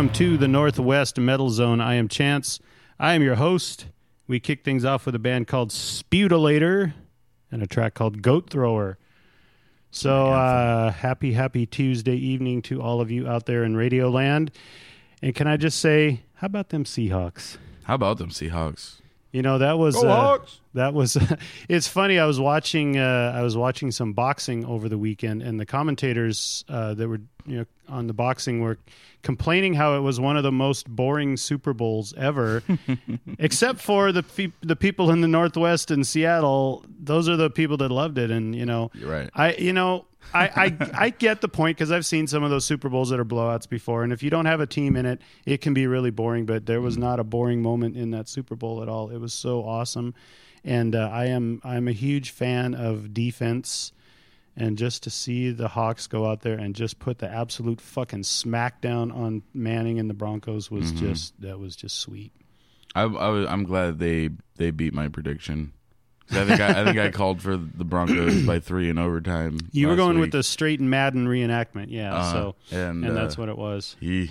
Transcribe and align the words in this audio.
Welcome 0.00 0.14
to 0.14 0.38
the 0.38 0.48
Northwest 0.48 1.20
Metal 1.20 1.50
Zone. 1.50 1.78
I 1.78 1.96
am 1.96 2.08
Chance. 2.08 2.58
I 2.98 3.12
am 3.12 3.22
your 3.22 3.34
host. 3.34 3.84
We 4.26 4.40
kick 4.40 4.64
things 4.64 4.82
off 4.82 5.04
with 5.04 5.14
a 5.14 5.18
band 5.18 5.46
called 5.46 5.72
Sputilator 5.72 6.94
and 7.52 7.62
a 7.62 7.66
track 7.66 7.92
called 7.92 8.22
Goat 8.22 8.48
Thrower. 8.48 8.96
So, 9.90 10.28
uh, 10.28 10.90
happy, 10.90 11.34
happy 11.34 11.66
Tuesday 11.66 12.16
evening 12.16 12.62
to 12.62 12.80
all 12.80 13.02
of 13.02 13.10
you 13.10 13.28
out 13.28 13.44
there 13.44 13.62
in 13.62 13.76
Radio 13.76 14.08
Land. 14.08 14.52
And 15.20 15.34
can 15.34 15.46
I 15.46 15.58
just 15.58 15.78
say, 15.80 16.22
how 16.36 16.46
about 16.46 16.70
them 16.70 16.84
Seahawks? 16.84 17.58
How 17.82 17.96
about 17.96 18.16
them 18.16 18.30
Seahawks? 18.30 19.02
You 19.32 19.42
know 19.42 19.58
that 19.58 19.78
was 19.78 19.96
Go 19.96 20.08
uh, 20.08 20.16
Hawks! 20.16 20.60
that 20.72 20.94
was. 20.94 21.18
it's 21.68 21.86
funny. 21.86 22.18
I 22.18 22.24
was 22.24 22.40
watching. 22.40 22.96
Uh, 22.96 23.32
I 23.36 23.42
was 23.42 23.56
watching 23.56 23.90
some 23.92 24.12
boxing 24.12 24.64
over 24.64 24.88
the 24.88 24.98
weekend, 24.98 25.42
and 25.42 25.60
the 25.60 25.66
commentators 25.66 26.64
uh, 26.68 26.94
that 26.94 27.06
were 27.06 27.20
you 27.50 27.58
know 27.58 27.66
on 27.88 28.06
the 28.06 28.12
boxing 28.12 28.60
were 28.60 28.78
complaining 29.22 29.74
how 29.74 29.96
it 29.96 30.00
was 30.00 30.20
one 30.20 30.36
of 30.36 30.42
the 30.42 30.52
most 30.52 30.88
boring 30.88 31.36
Super 31.36 31.74
Bowls 31.74 32.14
ever, 32.16 32.62
except 33.38 33.80
for 33.80 34.12
the 34.12 34.22
fe- 34.22 34.52
the 34.62 34.76
people 34.76 35.10
in 35.10 35.20
the 35.20 35.28
Northwest 35.28 35.90
and 35.90 36.06
Seattle. 36.06 36.84
Those 37.02 37.28
are 37.28 37.36
the 37.36 37.50
people 37.50 37.76
that 37.78 37.90
loved 37.90 38.18
it, 38.18 38.30
and 38.30 38.54
you 38.54 38.64
know, 38.64 38.90
You're 38.94 39.10
right. 39.10 39.30
I 39.34 39.54
you 39.54 39.72
know. 39.72 40.06
I, 40.34 40.76
I 40.78 40.90
I 41.06 41.10
get 41.10 41.40
the 41.40 41.48
point 41.48 41.78
because 41.78 41.90
I've 41.90 42.04
seen 42.04 42.26
some 42.26 42.44
of 42.44 42.50
those 42.50 42.64
Super 42.66 42.88
Bowls 42.90 43.08
that 43.08 43.18
are 43.18 43.24
blowouts 43.24 43.68
before, 43.68 44.04
and 44.04 44.12
if 44.12 44.22
you 44.22 44.28
don't 44.28 44.44
have 44.44 44.60
a 44.60 44.66
team 44.66 44.94
in 44.94 45.06
it, 45.06 45.20
it 45.46 45.62
can 45.62 45.72
be 45.74 45.86
really 45.86 46.10
boring. 46.10 46.44
But 46.44 46.66
there 46.66 46.80
was 46.80 46.98
not 46.98 47.18
a 47.18 47.24
boring 47.24 47.62
moment 47.62 47.96
in 47.96 48.10
that 48.12 48.28
Super 48.28 48.54
Bowl 48.54 48.82
at 48.82 48.88
all. 48.88 49.08
It 49.08 49.16
was 49.16 49.32
so 49.32 49.64
awesome, 49.64 50.14
and 50.62 50.94
uh, 50.94 51.08
I 51.10 51.24
am 51.24 51.60
I'm 51.64 51.88
a 51.88 51.92
huge 51.92 52.30
fan 52.30 52.74
of 52.74 53.14
defense, 53.14 53.92
and 54.60 54.76
just 54.76 55.02
to 55.04 55.10
see 55.10 55.50
the 55.50 55.68
Hawks 55.68 56.06
go 56.06 56.26
out 56.26 56.42
there 56.42 56.58
and 56.58 56.74
just 56.74 56.98
put 56.98 57.18
the 57.18 57.28
absolute 57.28 57.80
fucking 57.80 58.22
smackdown 58.22 59.14
on 59.14 59.42
Manning 59.54 59.98
and 59.98 60.08
the 60.08 60.14
Broncos 60.14 60.70
was 60.70 60.92
just 60.92 61.40
that 61.40 61.58
was 61.58 61.74
just 61.76 61.98
sweet. 61.98 62.32
I, 62.94 63.02
I 63.02 63.50
I'm 63.50 63.64
glad 63.64 63.98
they 63.98 64.30
they 64.56 64.70
beat 64.70 64.92
my 64.92 65.08
prediction. 65.08 65.72
I 66.32 66.44
think 66.44 66.60
I, 66.60 66.80
I 66.80 66.84
think 66.84 66.98
I 66.98 67.10
called 67.10 67.42
for 67.42 67.56
the 67.56 67.84
Broncos 67.84 68.46
by 68.46 68.60
three 68.60 68.88
in 68.88 68.98
overtime. 68.98 69.58
You 69.72 69.88
were 69.88 69.96
going 69.96 70.20
with 70.20 70.30
the 70.30 70.44
straight 70.44 70.78
and 70.78 70.88
Madden 70.88 71.26
reenactment, 71.26 71.86
yeah. 71.88 72.14
Uh, 72.14 72.32
so 72.32 72.56
and, 72.70 73.04
and 73.04 73.16
uh, 73.18 73.20
that's 73.20 73.36
what 73.36 73.48
it 73.48 73.58
was. 73.58 73.96
he. 73.98 74.30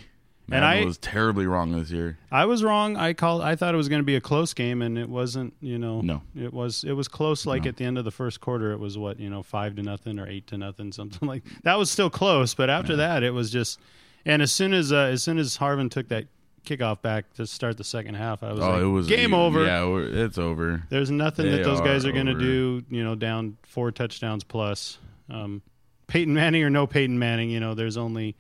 And 0.56 0.66
I- 0.66 0.84
was 0.86 0.98
terribly 0.98 1.46
wrong 1.46 1.72
this 1.72 1.92
year. 1.92 2.18
I 2.32 2.46
was 2.46 2.64
wrong. 2.64 2.96
I 2.98 3.14
called. 3.14 3.42
I 3.42 3.56
thought 3.56 3.74
it 3.74 3.78
was 3.78 3.90
going 3.90 4.00
to 4.02 4.06
be 4.06 4.16
a 4.16 4.22
close 4.22 4.54
game, 4.54 4.82
and 4.82 4.98
it 4.98 5.10
wasn't. 5.10 5.54
You 5.62 5.78
know, 5.78 6.02
No. 6.02 6.22
it 6.36 6.54
was. 6.54 6.84
It 6.84 6.94
was 6.94 7.08
close. 7.08 7.46
Like 7.46 7.64
No. 7.64 7.70
at 7.70 7.78
the 7.78 7.86
end 7.86 7.98
of 7.98 8.06
the 8.06 8.12
first 8.12 8.42
quarter, 8.42 8.72
it 8.72 8.80
was 8.80 8.98
what 8.98 9.20
you 9.20 9.30
know, 9.30 9.44
five 9.44 9.76
to 9.76 9.84
nothing 9.84 10.20
or 10.20 10.28
eight 10.28 10.48
to 10.48 10.58
nothing, 10.58 10.92
something 10.94 11.28
like 11.28 11.44
that. 11.64 11.78
Was 11.78 11.92
still 11.92 12.10
close, 12.10 12.54
but 12.54 12.70
after 12.70 12.96
that, 12.98 13.24
it 13.24 13.32
was 13.32 13.52
just. 13.52 13.80
And 14.26 14.42
as 14.42 14.52
soon 14.52 14.74
as 14.74 14.92
uh, 14.92 15.10
as 15.14 15.24
soon 15.24 15.38
as 15.38 15.58
Harvin 15.58 15.90
took 15.90 16.10
that 16.10 16.26
kickoff 16.66 17.02
back 17.02 17.34
to 17.36 17.48
start 17.48 17.78
the 17.78 17.84
second 17.86 18.16
half, 18.16 18.44
I 18.44 18.52
was 18.52 18.60
oh, 18.60 18.70
like, 18.70 18.82
it 18.82 18.86
was 18.86 19.08
game 19.08 19.32
you- 19.32 19.38
over. 19.38 19.66
Yeah, 19.66 19.86
we're- 19.88 20.24
it's 20.24 20.38
over. 20.38 20.84
There's 20.90 21.10
nothing 21.10 21.46
They 21.46 21.58
that 21.58 21.64
those 21.64 21.80
guys 21.80 22.06
are 22.06 22.12
going 22.12 22.26
to 22.26 22.38
do. 22.38 22.84
You 22.90 23.04
know, 23.04 23.16
down 23.16 23.58
four 23.64 23.92
touchdowns 23.92 24.44
plus. 24.44 24.98
Um, 25.30 25.62
Peyton 26.08 26.34
Manning 26.34 26.64
or 26.64 26.70
no 26.70 26.86
Peyton 26.88 27.18
Manning, 27.20 27.50
you 27.52 27.60
know, 27.60 27.76
there's 27.76 27.96
only 27.96 28.36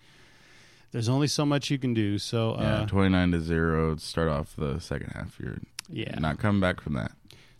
there's 0.91 1.09
only 1.09 1.27
so 1.27 1.45
much 1.45 1.69
you 1.69 1.77
can 1.77 1.93
do. 1.93 2.17
So 2.17 2.55
Yeah, 2.59 2.81
uh, 2.81 2.85
twenty 2.85 3.09
nine 3.09 3.31
to 3.31 3.41
zero. 3.41 3.95
Start 3.97 4.27
off 4.29 4.55
the 4.55 4.79
second 4.79 5.11
half. 5.13 5.39
You're 5.39 5.59
yeah. 5.89 6.17
not 6.19 6.39
coming 6.39 6.61
back 6.61 6.81
from 6.81 6.93
that. 6.93 7.11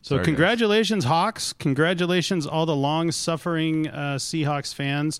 So 0.01 0.15
Sorry, 0.15 0.19
guys. 0.19 0.25
congratulations, 0.27 1.03
Hawks! 1.05 1.51
Congratulations, 1.51 2.47
all 2.47 2.65
the 2.65 2.75
long-suffering 2.75 3.89
uh, 3.89 4.15
Seahawks 4.15 4.73
fans. 4.73 5.19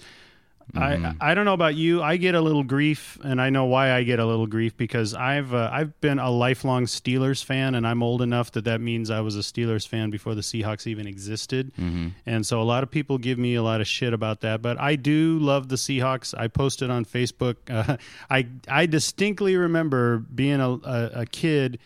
Mm-hmm. 0.73 1.21
I 1.21 1.31
I 1.31 1.33
don't 1.33 1.45
know 1.45 1.53
about 1.53 1.75
you. 1.75 2.01
I 2.01 2.17
get 2.17 2.35
a 2.35 2.41
little 2.41 2.63
grief, 2.63 3.17
and 3.23 3.41
I 3.41 3.49
know 3.49 3.65
why 3.65 3.91
I 3.91 4.03
get 4.03 4.19
a 4.19 4.25
little 4.25 4.47
grief 4.47 4.77
because 4.77 5.13
I've 5.13 5.53
uh, 5.53 5.69
I've 5.71 5.99
been 6.01 6.19
a 6.19 6.29
lifelong 6.29 6.85
Steelers 6.85 7.43
fan, 7.43 7.75
and 7.75 7.87
I'm 7.87 8.03
old 8.03 8.21
enough 8.21 8.51
that 8.51 8.65
that 8.65 8.81
means 8.81 9.09
I 9.09 9.21
was 9.21 9.35
a 9.35 9.39
Steelers 9.39 9.87
fan 9.87 10.09
before 10.09 10.35
the 10.35 10.41
Seahawks 10.41 10.85
even 10.87 11.07
existed. 11.07 11.71
Mm-hmm. 11.75 12.09
And 12.25 12.45
so 12.45 12.61
a 12.61 12.63
lot 12.63 12.83
of 12.83 12.91
people 12.91 13.17
give 13.17 13.39
me 13.39 13.55
a 13.55 13.63
lot 13.63 13.81
of 13.81 13.87
shit 13.87 14.13
about 14.13 14.41
that, 14.41 14.61
but 14.61 14.79
I 14.79 14.95
do 14.95 15.39
love 15.39 15.69
the 15.69 15.75
Seahawks. 15.75 16.37
I 16.37 16.47
posted 16.47 16.89
on 16.89 17.05
Facebook. 17.05 17.55
Uh, 17.79 17.95
I 18.29 18.47
I 18.67 18.87
distinctly 18.87 19.55
remember 19.55 20.17
being 20.17 20.59
a, 20.59 20.69
a, 20.69 21.11
a 21.21 21.25
kid 21.25 21.79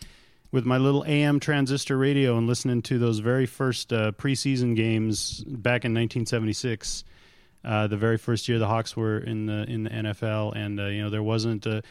with 0.54 0.64
my 0.64 0.78
little 0.78 1.04
AM 1.04 1.40
transistor 1.40 1.96
radio 1.98 2.38
and 2.38 2.46
listening 2.46 2.80
to 2.82 2.98
those 2.98 3.18
very 3.18 3.44
first 3.44 3.92
uh, 3.92 4.12
preseason 4.12 4.76
games 4.76 5.42
back 5.44 5.84
in 5.84 5.92
1976. 5.92 7.04
Uh, 7.64 7.86
the 7.86 7.96
very 7.96 8.18
first 8.18 8.48
year 8.48 8.58
the 8.58 8.66
Hawks 8.68 8.96
were 8.96 9.18
in 9.18 9.46
the 9.46 9.64
in 9.68 9.84
the 9.84 9.90
NFL, 9.90 10.54
and 10.56 10.78
uh, 10.78 10.86
you 10.86 11.02
know 11.02 11.10
there 11.10 11.22
wasn't. 11.22 11.66
A, 11.66 11.82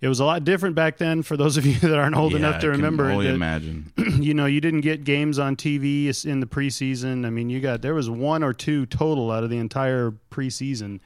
it 0.00 0.06
was 0.06 0.20
a 0.20 0.24
lot 0.24 0.44
different 0.44 0.76
back 0.76 0.96
then. 0.98 1.22
For 1.22 1.36
those 1.36 1.56
of 1.56 1.66
you 1.66 1.74
that 1.80 1.98
aren't 1.98 2.16
old 2.16 2.32
Yeah, 2.32 2.38
enough 2.38 2.60
to 2.60 2.68
I 2.68 2.70
can 2.70 2.70
remember, 2.70 3.10
only 3.10 3.26
that- 3.26 3.34
imagine. 3.34 3.92
you 4.20 4.32
know, 4.32 4.46
you 4.46 4.60
didn't 4.60 4.82
get 4.82 5.04
games 5.04 5.38
on 5.38 5.56
TV 5.56 6.24
in 6.24 6.40
the 6.40 6.46
preseason. 6.46 7.26
I 7.26 7.30
mean, 7.30 7.50
you 7.50 7.60
got 7.60 7.82
there 7.82 7.94
was 7.94 8.08
one 8.08 8.42
or 8.44 8.52
two 8.52 8.86
total 8.86 9.30
out 9.30 9.42
of 9.44 9.50
the 9.50 9.58
entire 9.58 10.14
preseason, 10.30 11.00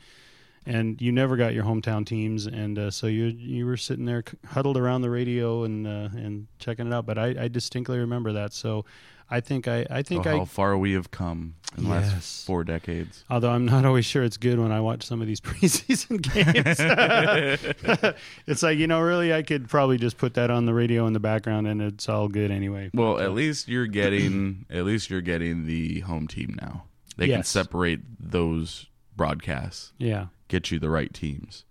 and 0.66 1.00
you 1.00 1.10
never 1.10 1.36
got 1.36 1.54
your 1.54 1.64
hometown 1.64 2.04
teams, 2.06 2.46
and 2.46 2.78
uh, 2.78 2.90
so 2.90 3.06
you 3.06 3.24
you 3.24 3.66
were 3.66 3.76
sitting 3.76 4.04
there 4.04 4.22
huddled 4.48 4.76
around 4.76 5.02
the 5.02 5.10
radio 5.10 5.64
and 5.64 5.86
uh, 5.86 6.08
and 6.14 6.46
checking 6.58 6.86
it 6.86 6.92
out. 6.92 7.06
But 7.06 7.18
I, 7.18 7.34
I 7.44 7.48
distinctly 7.48 7.98
remember 7.98 8.32
that. 8.34 8.52
So 8.52 8.84
I 9.30 9.40
think 9.40 9.66
I 9.68 9.86
I 9.90 10.02
think 10.02 10.26
oh, 10.26 10.30
I 10.30 10.38
how 10.38 10.44
far 10.44 10.76
we 10.76 10.92
have 10.92 11.10
come 11.10 11.54
in 11.76 11.84
the 11.84 11.90
Yes. 11.90 12.12
last 12.12 12.46
four 12.46 12.64
decades. 12.64 13.24
Although 13.30 13.50
I'm 13.50 13.64
not 13.64 13.84
always 13.86 14.04
sure 14.04 14.22
it's 14.22 14.36
good 14.36 14.58
when 14.58 14.70
I 14.72 14.80
watch 14.80 15.04
some 15.04 15.20
of 15.22 15.26
these 15.26 15.40
preseason 15.48 16.20
games. 16.20 16.78
it's 18.46 18.62
like, 18.62 18.78
you 18.78 18.86
know, 18.86 19.00
really, 19.00 19.32
I 19.32 19.42
could 19.42 19.68
probably 19.68 19.96
just 19.98 20.18
put 20.18 20.34
that 20.34 20.50
on 20.50 20.66
the 20.66 20.74
radio 20.74 21.06
in 21.06 21.12
the 21.12 21.20
background 21.20 21.66
and 21.66 21.80
it's 21.80 22.08
all 22.08 22.28
good 22.28 22.50
anyway. 22.50 22.90
Well, 22.92 23.18
at 23.18 23.32
least 23.32 23.68
you're 23.68 23.86
getting 23.86 24.66
at 24.70 24.84
least 24.84 25.10
you're 25.10 25.20
getting 25.22 25.66
the 25.66 26.00
home 26.00 26.26
team 26.28 26.56
now. 26.60 26.84
They 27.16 27.28
can 27.28 27.42
separate 27.44 28.00
those 28.18 28.86
broadcasts, 29.16 29.92
Yeah. 29.98 30.26
get 30.48 30.70
you 30.70 30.78
the 30.78 30.88
right 30.90 31.12
teams. 31.12 31.64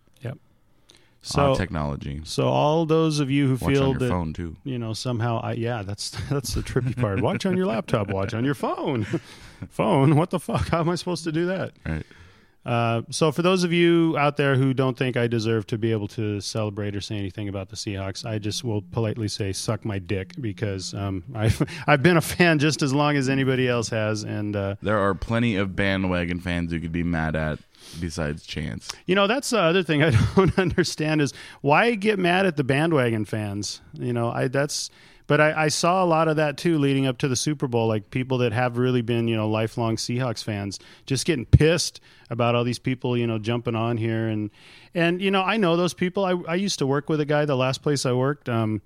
So, 1.24 1.52
on 1.52 1.58
technology. 1.58 2.22
so 2.24 2.48
all 2.48 2.86
those 2.88 3.20
of 3.20 3.30
you 3.30 3.46
who 3.48 3.54
Watch 3.64 3.74
feel 3.74 3.94
that, 3.94 4.10
phone 4.10 4.34
too. 4.34 4.56
you 4.64 4.80
know, 4.80 4.94
somehow, 4.94 5.40
I, 5.42 5.54
yeah, 5.54 5.84
that's 5.84 6.10
that's 6.30 6.54
the 6.56 6.62
trippy 6.62 7.00
part. 7.00 7.22
Watch 7.22 7.46
on 7.46 7.56
your 7.56 7.68
laptop, 7.68 8.10
watch 8.10 8.34
on 8.34 8.44
your 8.44 8.56
phone. 8.56 9.06
phone? 9.70 10.16
What 10.16 10.32
the 10.32 10.40
fuck? 10.40 10.70
How 10.70 10.80
am 10.80 10.90
I 10.90 10.96
supposed 10.96 11.24
to 11.26 11.32
do 11.32 11.46
that? 11.46 11.74
Right. 11.86 12.06
Uh, 12.64 13.02
so, 13.10 13.32
for 13.32 13.42
those 13.42 13.64
of 13.64 13.74
you 13.74 14.16
out 14.20 14.38
there 14.38 14.56
who 14.56 14.72
don't 14.74 14.96
think 14.96 15.18
I 15.18 15.26
deserve 15.26 15.66
to 15.68 15.80
be 15.80 15.92
able 15.92 16.08
to 16.10 16.40
celebrate 16.42 16.96
or 16.96 17.02
say 17.02 17.18
anything 17.18 17.50
about 17.50 17.70
the 17.70 17.76
Seahawks, 17.76 18.24
I 18.24 18.38
just 18.38 18.64
will 18.64 18.84
politely 18.84 19.28
say 19.28 19.52
"suck 19.52 19.84
my 19.84 19.98
dick" 19.98 20.34
because 20.40 20.94
um, 20.94 21.24
I've 21.36 21.62
I've 21.88 22.04
been 22.04 22.18
a 22.18 22.22
fan 22.22 22.60
just 22.60 22.82
as 22.84 22.94
long 22.94 23.16
as 23.16 23.30
anybody 23.30 23.68
else 23.68 23.90
has, 23.90 24.24
and 24.24 24.56
uh, 24.56 24.76
There 24.82 25.00
are 25.00 25.16
plenty 25.16 25.56
of 25.56 25.76
bandwagon 25.76 26.40
fans 26.40 26.72
who 26.72 26.80
could 26.80 26.92
be 26.92 27.04
mad 27.04 27.36
at 27.36 27.58
besides 28.00 28.46
Chance. 28.46 28.92
you 29.06 29.16
know 29.16 29.28
that's 29.28 29.50
the 29.50 29.60
other 29.60 29.84
thing 29.84 30.04
I 30.04 30.12
don't 30.36 30.58
understand 30.58 31.22
is 31.22 31.34
why 31.62 31.96
get 31.96 32.20
mad 32.20 32.46
at 32.46 32.58
the 32.58 32.64
bandwagon 32.64 33.26
fans. 33.26 33.82
You 33.94 34.14
know, 34.14 34.32
I 34.32 34.48
that's. 34.48 34.90
But 35.28 35.40
I, 35.40 35.64
I 35.66 35.68
saw 35.70 36.04
a 36.04 36.08
lot 36.08 36.28
of 36.28 36.36
that 36.38 36.58
too 36.58 36.78
leading 36.78 37.06
up 37.06 37.18
to 37.20 37.30
the 37.30 37.38
Super 37.38 37.66
Bowl, 37.66 37.88
like 37.88 38.10
people 38.10 38.40
that 38.40 38.52
have 38.52 38.78
really 38.78 39.02
been, 39.02 39.30
you 39.30 39.36
know, 39.38 39.48
lifelong 39.48 39.96
Seahawks 39.96 40.44
fans, 40.44 40.78
just 41.06 41.26
getting 41.26 41.46
pissed 41.46 42.02
about 42.30 42.54
all 42.54 42.66
these 42.66 42.80
people, 42.80 43.16
you 43.16 43.26
know, 43.26 43.40
jumping 43.40 43.76
on 43.76 43.96
here 43.96 44.28
and 44.28 44.50
and 44.94 45.22
you 45.22 45.32
know, 45.32 45.42
I 45.42 45.56
know 45.56 45.78
those 45.78 45.94
people. 45.94 46.26
I, 46.26 46.34
I 46.50 46.56
used 46.56 46.80
to 46.80 46.88
work 46.88 47.08
with 47.08 47.22
a 47.22 47.26
guy. 47.26 47.46
The 47.46 47.56
last 47.56 47.82
place 47.82 48.06
I 48.06 48.12
worked, 48.12 48.50
um, 48.50 48.82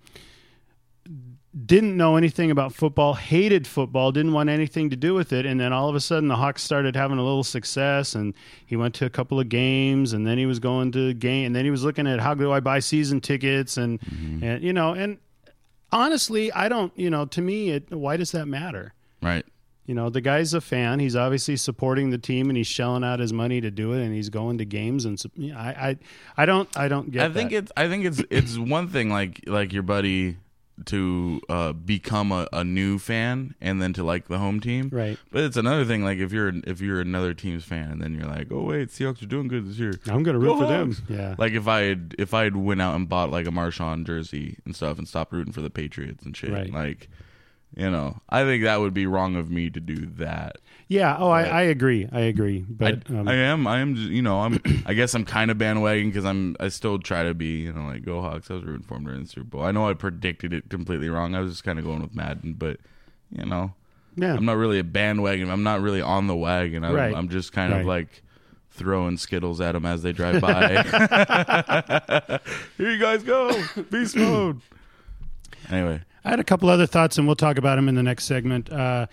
didn't 1.55 1.95
know 1.95 2.17
anything 2.17 2.51
about 2.51 2.73
football, 2.73 3.13
hated 3.13 3.65
football, 3.65 4.11
didn't 4.11 4.33
want 4.33 4.49
anything 4.49 4.89
to 4.89 4.95
do 4.95 5.13
with 5.13 5.31
it, 5.31 5.45
and 5.45 5.59
then 5.59 5.71
all 5.71 5.87
of 5.87 5.95
a 5.95 6.01
sudden 6.01 6.27
the 6.27 6.35
Hawks 6.35 6.61
started 6.61 6.95
having 6.95 7.17
a 7.17 7.23
little 7.23 7.45
success, 7.45 8.13
and 8.13 8.33
he 8.65 8.75
went 8.75 8.93
to 8.95 9.05
a 9.05 9.09
couple 9.09 9.39
of 9.39 9.47
games, 9.47 10.11
and 10.11 10.27
then 10.27 10.37
he 10.37 10.45
was 10.45 10.59
going 10.59 10.91
to 10.93 11.13
game, 11.13 11.47
and 11.47 11.55
then 11.55 11.63
he 11.63 11.71
was 11.71 11.83
looking 11.83 12.07
at 12.07 12.19
how 12.19 12.33
do 12.33 12.51
I 12.51 12.59
buy 12.59 12.79
season 12.79 13.21
tickets, 13.21 13.77
and 13.77 14.01
mm-hmm. 14.01 14.43
and 14.43 14.63
you 14.63 14.73
know, 14.73 14.93
and 14.93 15.17
honestly, 15.91 16.51
I 16.51 16.67
don't, 16.67 16.91
you 16.97 17.09
know, 17.09 17.25
to 17.25 17.41
me, 17.41 17.69
it 17.69 17.89
why 17.89 18.17
does 18.17 18.31
that 18.31 18.47
matter? 18.47 18.93
Right. 19.21 19.45
You 19.85 19.93
know, 19.93 20.09
the 20.09 20.21
guy's 20.21 20.55
a 20.55 20.61
fan. 20.61 20.99
He's 20.99 21.15
obviously 21.15 21.55
supporting 21.55 22.09
the 22.09 22.17
team, 22.17 22.49
and 22.49 22.57
he's 22.57 22.67
shelling 22.67 23.03
out 23.03 23.19
his 23.19 23.31
money 23.31 23.61
to 23.61 23.71
do 23.71 23.93
it, 23.93 24.03
and 24.03 24.13
he's 24.13 24.29
going 24.29 24.57
to 24.57 24.65
games. 24.65 25.05
And 25.05 25.23
I, 25.55 25.69
I, 25.69 25.97
I 26.37 26.45
don't, 26.45 26.67
I 26.75 26.87
don't 26.87 27.11
get. 27.11 27.29
I 27.29 27.33
think 27.33 27.51
that. 27.51 27.57
it's 27.57 27.71
I 27.77 27.87
think 27.87 28.03
it's 28.05 28.21
it's 28.29 28.57
one 28.57 28.89
thing 28.89 29.09
like 29.09 29.41
like 29.45 29.71
your 29.71 29.83
buddy 29.83 30.37
to 30.87 31.39
uh, 31.47 31.71
become 31.73 32.31
a, 32.33 32.47
a 32.51 32.63
new 32.63 32.99
fan 32.99 33.55
and 33.61 33.81
then 33.81 33.93
to 33.93 34.03
like 34.03 34.27
the 34.27 34.37
home 34.37 34.59
team. 34.59 34.89
right. 34.91 35.17
But 35.31 35.43
it's 35.43 35.55
another 35.55 35.85
thing 35.85 36.03
like 36.03 36.17
if 36.17 36.33
you're 36.33 36.51
if 36.65 36.81
you're 36.81 36.99
another 36.99 37.33
team's 37.33 37.63
fan 37.63 37.91
and 37.91 38.01
then 38.01 38.13
you're 38.13 38.27
like, 38.27 38.51
oh 38.51 38.63
wait, 38.63 38.89
Seahawks 38.89 39.21
are 39.23 39.27
doing 39.27 39.47
good 39.47 39.69
this 39.69 39.77
year. 39.79 39.93
I'm 40.07 40.23
gonna 40.23 40.39
root 40.39 40.47
Go 40.47 40.59
for 40.59 40.67
them. 40.67 40.95
Yeah. 41.07 41.35
Like 41.37 41.53
if 41.53 41.67
I 41.67 41.81
had 41.83 42.15
if 42.19 42.33
I 42.33 42.43
had 42.43 42.57
went 42.57 42.81
out 42.81 42.95
and 42.95 43.07
bought 43.07 43.31
like 43.31 43.47
a 43.47 43.51
Marshawn 43.51 44.05
jersey 44.05 44.57
and 44.65 44.75
stuff 44.75 44.97
and 44.97 45.07
stopped 45.07 45.31
rooting 45.31 45.53
for 45.53 45.61
the 45.61 45.69
Patriots 45.69 46.25
and 46.25 46.35
shit, 46.35 46.51
Right. 46.51 46.71
like 46.73 47.09
you 47.75 47.89
know, 47.89 48.21
I 48.29 48.43
think 48.43 48.63
that 48.63 48.79
would 48.79 48.93
be 48.93 49.05
wrong 49.05 49.35
of 49.35 49.49
me 49.49 49.69
to 49.69 49.79
do 49.79 50.05
that. 50.17 50.57
Yeah. 50.87 51.15
Oh, 51.17 51.29
I, 51.29 51.43
I 51.43 51.61
agree. 51.63 52.07
I 52.11 52.19
agree. 52.21 52.63
But 52.69 53.09
I, 53.09 53.13
um, 53.17 53.27
I 53.27 53.33
am. 53.35 53.65
I 53.67 53.79
am. 53.79 53.95
just- 53.95 54.09
You 54.09 54.21
know. 54.21 54.39
I'm. 54.41 54.59
I 54.85 54.93
guess 54.93 55.13
I'm 55.15 55.25
kind 55.25 55.49
of 55.49 55.57
bandwagon 55.57 56.09
because 56.09 56.25
I'm. 56.25 56.55
I 56.59 56.67
still 56.69 56.99
try 56.99 57.23
to 57.23 57.33
be. 57.33 57.61
You 57.61 57.73
know, 57.73 57.85
like 57.87 58.03
go 58.05 58.21
Hawks. 58.21 58.51
I 58.51 58.55
was 58.55 58.63
rooting 58.63 58.85
for 58.85 58.93
them 58.95 59.05
during 59.05 59.23
the 59.23 59.27
Super 59.29 59.45
Bowl. 59.47 59.63
I 59.63 59.71
know 59.71 59.89
I 59.89 59.93
predicted 59.95 60.53
it 60.53 60.69
completely 60.69 61.09
wrong. 61.09 61.33
I 61.35 61.39
was 61.39 61.51
just 61.53 61.63
kind 61.63 61.79
of 61.79 61.85
going 61.85 62.01
with 62.01 62.13
Madden, 62.15 62.53
but 62.53 62.77
you 63.31 63.45
know, 63.45 63.73
yeah. 64.15 64.35
I'm 64.35 64.45
not 64.45 64.57
really 64.57 64.77
a 64.79 64.83
bandwagon. 64.83 65.49
I'm 65.49 65.63
not 65.63 65.81
really 65.81 66.01
on 66.01 66.27
the 66.27 66.35
wagon. 66.35 66.83
I'm, 66.83 66.93
Right. 66.93 67.15
I'm 67.15 67.29
just 67.29 67.51
kind 67.51 67.71
Right. 67.73 67.81
of 67.81 67.87
like 67.87 68.21
throwing 68.69 69.17
skittles 69.17 69.59
at 69.61 69.71
them 69.71 69.85
as 69.85 70.03
they 70.03 70.11
drive 70.11 70.39
by. 70.41 70.83
Here 72.77 72.91
you 72.91 72.99
guys 72.99 73.23
go, 73.23 73.51
beast 73.89 74.15
mode. 74.15 74.61
Anyway, 75.71 75.99
I 76.23 76.29
had 76.29 76.39
a 76.39 76.43
couple 76.43 76.69
other 76.69 76.85
thoughts, 76.85 77.17
and 77.17 77.25
we'll 77.25 77.35
talk 77.35 77.57
about 77.57 77.77
them 77.77 77.89
in 77.89 77.95
the 77.95 78.03
next 78.03 78.25
segment. 78.25 78.71
Uh, 78.71 79.07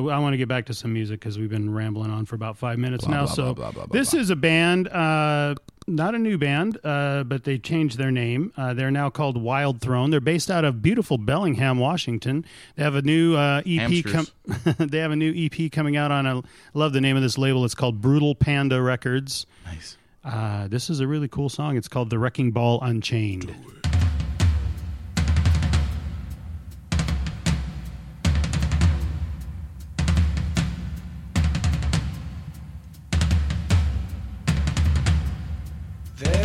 but 0.00 0.08
I 0.10 0.18
want 0.18 0.32
to 0.32 0.36
get 0.36 0.48
back 0.48 0.66
to 0.66 0.74
some 0.74 0.92
music 0.92 1.20
because 1.20 1.38
we've 1.38 1.50
been 1.50 1.72
rambling 1.74 2.10
on 2.10 2.24
for 2.24 2.34
about 2.36 2.56
five 2.56 2.78
minutes 2.78 3.04
Blah, 3.04 3.14
now. 3.14 3.24
blah, 3.26 3.34
so 3.34 3.54
blah, 3.54 3.86
this 3.90 4.14
is 4.14 4.30
a 4.30 4.36
band, 4.36 4.88
uh, 4.88 5.54
not 5.88 6.14
a 6.14 6.18
new 6.18 6.38
band, 6.38 6.78
uh, 6.84 7.24
but 7.24 7.44
they 7.44 7.58
changed 7.58 7.98
their 7.98 8.10
name. 8.12 8.52
Uh, 8.56 8.72
they're 8.72 8.90
now 8.92 9.10
called 9.10 9.36
Wild 9.42 9.80
Throne. 9.80 10.10
They're 10.10 10.20
based 10.20 10.50
out 10.50 10.64
of 10.64 10.80
beautiful 10.80 11.18
Bellingham, 11.18 11.78
Washington. 11.78 12.44
They 12.76 12.84
have 12.84 12.94
a 12.94 13.02
new 13.02 13.34
uh, 13.36 13.62
EP. 13.66 14.04
Com- 14.04 14.28
they 14.78 14.98
have 14.98 15.10
a 15.10 15.16
new 15.16 15.32
EP 15.36 15.70
coming 15.72 15.96
out 15.96 16.10
on. 16.12 16.26
A, 16.26 16.38
I 16.38 16.42
love 16.74 16.92
the 16.92 17.00
name 17.00 17.16
of 17.16 17.22
this 17.22 17.36
label. 17.36 17.64
It's 17.64 17.74
called 17.74 18.00
Brutal 18.00 18.34
Panda 18.34 18.80
Records. 18.80 19.46
nice. 19.66 19.96
Uh, 20.24 20.68
this 20.68 20.88
is 20.88 21.00
a 21.00 21.06
really 21.08 21.26
cool 21.26 21.48
song. 21.48 21.76
It's 21.76 21.88
called 21.88 22.08
The 22.08 22.18
Wrecking 22.18 22.52
Ball 22.52 22.80
Unchained. 22.80 23.52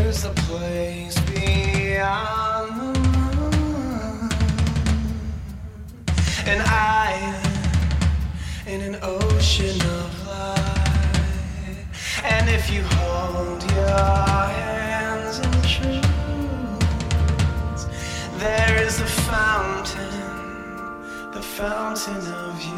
There's 0.08 0.24
a 0.24 0.32
place 0.48 1.20
beyond 1.32 2.72
the 2.80 2.94
moon, 3.36 4.32
an 6.46 6.62
island 6.66 7.68
in 8.68 8.80
an 8.84 8.96
ocean 9.02 9.82
of 9.82 10.28
light. 10.28 11.76
And 12.24 12.50
if 12.50 12.70
you 12.72 12.84
hold 12.84 13.62
your 13.64 14.48
hands 14.64 15.40
in 15.40 15.52
truth, 15.74 16.06
there 18.40 18.78
is 18.82 19.00
the 19.00 19.08
fountain, 19.28 20.12
the 21.34 21.42
fountain 21.42 22.32
of 22.32 22.62
youth. 22.64 22.78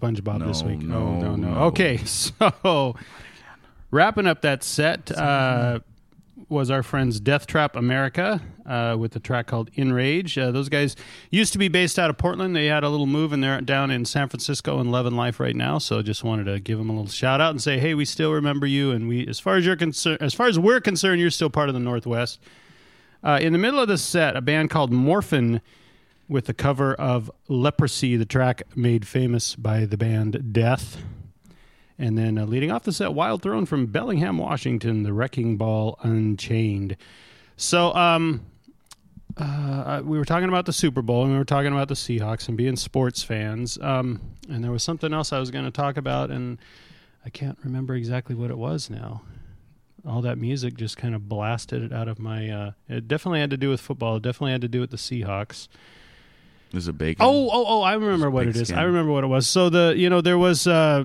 Not 0.00 0.14
talking 0.14 0.18
about 0.18 0.40
SpongeBob 0.40 0.46
this 0.46 0.62
week. 0.62 0.80
no, 0.80 0.96
oh 0.96 1.20
no, 1.20 1.36
no. 1.36 1.54
no. 1.54 1.60
Okay, 1.64 1.96
so 2.04 2.96
wrapping 3.90 4.26
up 4.26 4.42
that 4.42 4.62
set 4.62 5.10
uh, 5.12 5.80
was 6.48 6.70
our 6.70 6.82
friends 6.82 7.20
Death 7.20 7.46
Trap 7.46 7.76
America 7.76 8.40
uh, 8.64 8.96
with 8.98 9.12
the 9.12 9.20
track 9.20 9.46
called 9.46 9.70
In 9.74 9.92
Rage. 9.92 10.38
Uh, 10.38 10.50
those 10.50 10.68
guys 10.68 10.96
used 11.30 11.52
to 11.52 11.58
be 11.58 11.68
based 11.68 11.98
out 11.98 12.10
of 12.10 12.18
Portland. 12.18 12.54
They 12.54 12.66
had 12.66 12.84
a 12.84 12.88
little 12.88 13.06
move 13.06 13.32
and 13.32 13.42
they're 13.42 13.60
down 13.60 13.90
in 13.90 14.04
San 14.04 14.28
Francisco 14.28 14.78
and 14.78 14.90
loving 14.90 15.16
life 15.16 15.40
right 15.40 15.56
now. 15.56 15.78
So 15.78 16.00
just 16.02 16.24
wanted 16.24 16.44
to 16.44 16.60
give 16.60 16.78
them 16.78 16.88
a 16.88 16.92
little 16.92 17.08
shout 17.08 17.40
out 17.40 17.50
and 17.50 17.62
say, 17.62 17.78
hey, 17.78 17.94
we 17.94 18.04
still 18.04 18.32
remember 18.32 18.66
you. 18.66 18.92
And 18.92 19.08
we, 19.08 19.26
as 19.26 19.38
far 19.38 19.56
as 19.56 19.66
you're 19.66 19.76
concerned, 19.76 20.18
as 20.20 20.34
far 20.34 20.46
as 20.46 20.58
we're 20.58 20.80
concerned, 20.80 21.20
you're 21.20 21.30
still 21.30 21.50
part 21.50 21.68
of 21.68 21.74
the 21.74 21.80
Northwest. 21.80 22.40
Uh, 23.22 23.38
in 23.42 23.52
the 23.52 23.58
middle 23.58 23.80
of 23.80 23.88
the 23.88 23.98
set, 23.98 24.36
a 24.36 24.40
band 24.40 24.70
called 24.70 24.92
Morphin 24.92 25.60
with 26.28 26.44
the 26.44 26.54
cover 26.54 26.94
of 26.94 27.30
Leprosy, 27.48 28.16
the 28.16 28.26
track 28.26 28.62
made 28.76 29.06
famous 29.06 29.54
by 29.54 29.86
the 29.86 29.96
band 29.96 30.52
Death. 30.52 31.02
And 31.98 32.16
then 32.16 32.38
uh, 32.38 32.44
leading 32.44 32.70
off 32.70 32.84
the 32.84 32.92
set, 32.92 33.12
Wild 33.12 33.42
Throne 33.42 33.66
from 33.66 33.86
Bellingham, 33.86 34.38
Washington, 34.38 35.02
the 35.02 35.12
Wrecking 35.12 35.56
Ball 35.56 35.98
Unchained. 36.02 36.96
So, 37.56 37.92
um, 37.94 38.46
uh, 39.36 40.02
we 40.04 40.18
were 40.18 40.24
talking 40.24 40.48
about 40.48 40.66
the 40.66 40.72
Super 40.72 41.02
Bowl 41.02 41.22
and 41.22 41.32
we 41.32 41.38
were 41.38 41.44
talking 41.44 41.72
about 41.72 41.88
the 41.88 41.94
Seahawks 41.94 42.48
and 42.48 42.56
being 42.56 42.76
sports 42.76 43.22
fans. 43.22 43.78
Um, 43.80 44.20
and 44.48 44.62
there 44.62 44.72
was 44.72 44.82
something 44.82 45.12
else 45.12 45.32
I 45.32 45.38
was 45.38 45.50
going 45.50 45.64
to 45.64 45.70
talk 45.70 45.96
about, 45.96 46.30
and 46.30 46.58
I 47.24 47.30
can't 47.30 47.58
remember 47.62 47.94
exactly 47.94 48.34
what 48.34 48.50
it 48.50 48.58
was 48.58 48.90
now. 48.90 49.22
All 50.06 50.22
that 50.22 50.38
music 50.38 50.76
just 50.76 50.96
kind 50.96 51.14
of 51.14 51.28
blasted 51.28 51.82
it 51.82 51.92
out 51.92 52.08
of 52.08 52.18
my. 52.18 52.48
Uh, 52.48 52.70
it 52.88 53.08
definitely 53.08 53.40
had 53.40 53.50
to 53.50 53.56
do 53.56 53.68
with 53.68 53.80
football. 53.80 54.16
It 54.16 54.22
definitely 54.22 54.52
had 54.52 54.60
to 54.62 54.68
do 54.68 54.80
with 54.80 54.90
the 54.90 54.96
Seahawks. 54.96 55.68
Is 56.72 56.88
it 56.88 56.98
bacon? 56.98 57.24
Oh, 57.24 57.48
oh, 57.50 57.64
oh! 57.66 57.82
I 57.82 57.94
remember 57.94 58.30
what 58.30 58.46
it 58.46 58.50
is. 58.50 58.62
pigskin. 58.62 58.78
I 58.78 58.82
remember 58.82 59.10
what 59.12 59.24
it 59.24 59.28
was. 59.28 59.48
So 59.48 59.70
the 59.70 59.94
you 59.96 60.10
know 60.10 60.20
there 60.20 60.36
was 60.36 60.66
uh, 60.66 61.04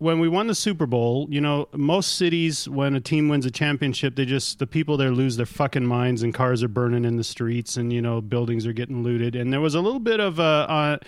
when 0.00 0.18
we 0.18 0.28
won 0.28 0.48
the 0.48 0.54
Super 0.54 0.86
Bowl. 0.86 1.26
You 1.30 1.40
know, 1.40 1.68
most 1.72 2.16
cities 2.16 2.68
when 2.68 2.94
a 2.94 3.00
team 3.00 3.28
wins 3.28 3.46
a 3.46 3.50
championship, 3.50 4.16
they 4.16 4.26
just 4.26 4.58
the 4.58 4.66
people 4.66 4.96
there 4.96 5.10
lose 5.10 5.36
their 5.36 5.46
fucking 5.46 5.86
minds 5.86 6.22
and 6.22 6.34
cars 6.34 6.62
are 6.62 6.68
burning 6.68 7.04
in 7.04 7.16
the 7.16 7.24
streets 7.24 7.76
and 7.76 7.92
you 7.92 8.02
know 8.02 8.20
buildings 8.20 8.66
are 8.66 8.72
getting 8.74 9.02
looted. 9.02 9.34
And 9.34 9.52
there 9.52 9.60
was 9.60 9.74
a 9.74 9.80
little 9.80 10.00
bit 10.00 10.20
of 10.20 10.38
uh, 10.38 10.42
uh 10.42 10.98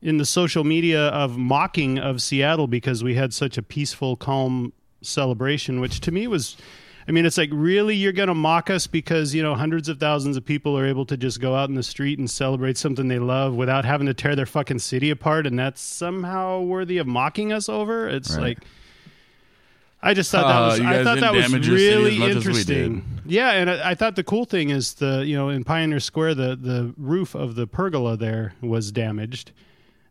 in 0.00 0.18
the 0.18 0.24
social 0.24 0.64
media 0.64 1.08
of 1.08 1.36
mocking 1.36 1.98
of 1.98 2.22
Seattle 2.22 2.68
because 2.68 3.02
we 3.04 3.14
had 3.14 3.34
such 3.34 3.58
a 3.58 3.62
peaceful, 3.62 4.16
calm 4.16 4.72
celebration, 5.02 5.80
which 5.80 6.00
to 6.00 6.10
me 6.10 6.26
was. 6.26 6.56
I 7.08 7.10
mean, 7.12 7.24
it's 7.24 7.38
like 7.38 7.48
really 7.52 7.96
you're 7.96 8.12
going 8.12 8.28
to 8.28 8.34
mock 8.34 8.68
us 8.68 8.86
because 8.86 9.34
you 9.34 9.42
know 9.42 9.54
hundreds 9.54 9.88
of 9.88 9.98
thousands 9.98 10.36
of 10.36 10.44
people 10.44 10.78
are 10.78 10.86
able 10.86 11.06
to 11.06 11.16
just 11.16 11.40
go 11.40 11.54
out 11.54 11.68
in 11.70 11.74
the 11.74 11.82
street 11.82 12.18
and 12.18 12.30
celebrate 12.30 12.76
something 12.76 13.08
they 13.08 13.18
love 13.18 13.54
without 13.54 13.86
having 13.86 14.06
to 14.08 14.14
tear 14.14 14.36
their 14.36 14.44
fucking 14.46 14.78
city 14.80 15.08
apart, 15.10 15.46
and 15.46 15.58
that's 15.58 15.80
somehow 15.80 16.60
worthy 16.60 16.98
of 16.98 17.06
mocking 17.06 17.52
us 17.52 17.68
over. 17.68 18.08
It's 18.08 18.32
Right. 18.34 18.42
like. 18.42 18.58
I 20.00 20.14
just 20.14 20.30
thought 20.30 20.46
that 20.46 20.62
Uh, 20.62 20.66
was 20.66 20.80
I 20.80 21.02
thought 21.02 21.18
that 21.18 21.34
was 21.34 21.46
damage 21.46 21.66
your 21.66 21.76
city 21.78 21.88
as 21.90 21.96
really 21.96 22.18
much 22.18 22.28
as 22.28 22.34
we 22.34 22.50
interesting. 22.50 23.04
Yeah, 23.26 23.50
and 23.50 23.68
I, 23.68 23.90
I 23.90 23.94
thought 23.96 24.14
the 24.14 24.22
cool 24.22 24.44
thing 24.44 24.70
is 24.70 24.94
the 24.94 25.24
you 25.26 25.34
know 25.36 25.48
in 25.48 25.64
Pioneer 25.64 25.98
Square 25.98 26.36
the 26.36 26.54
the 26.54 26.94
roof 26.96 27.34
of 27.34 27.56
the 27.56 27.66
pergola 27.66 28.16
there 28.16 28.54
was 28.60 28.92
damaged, 28.92 29.50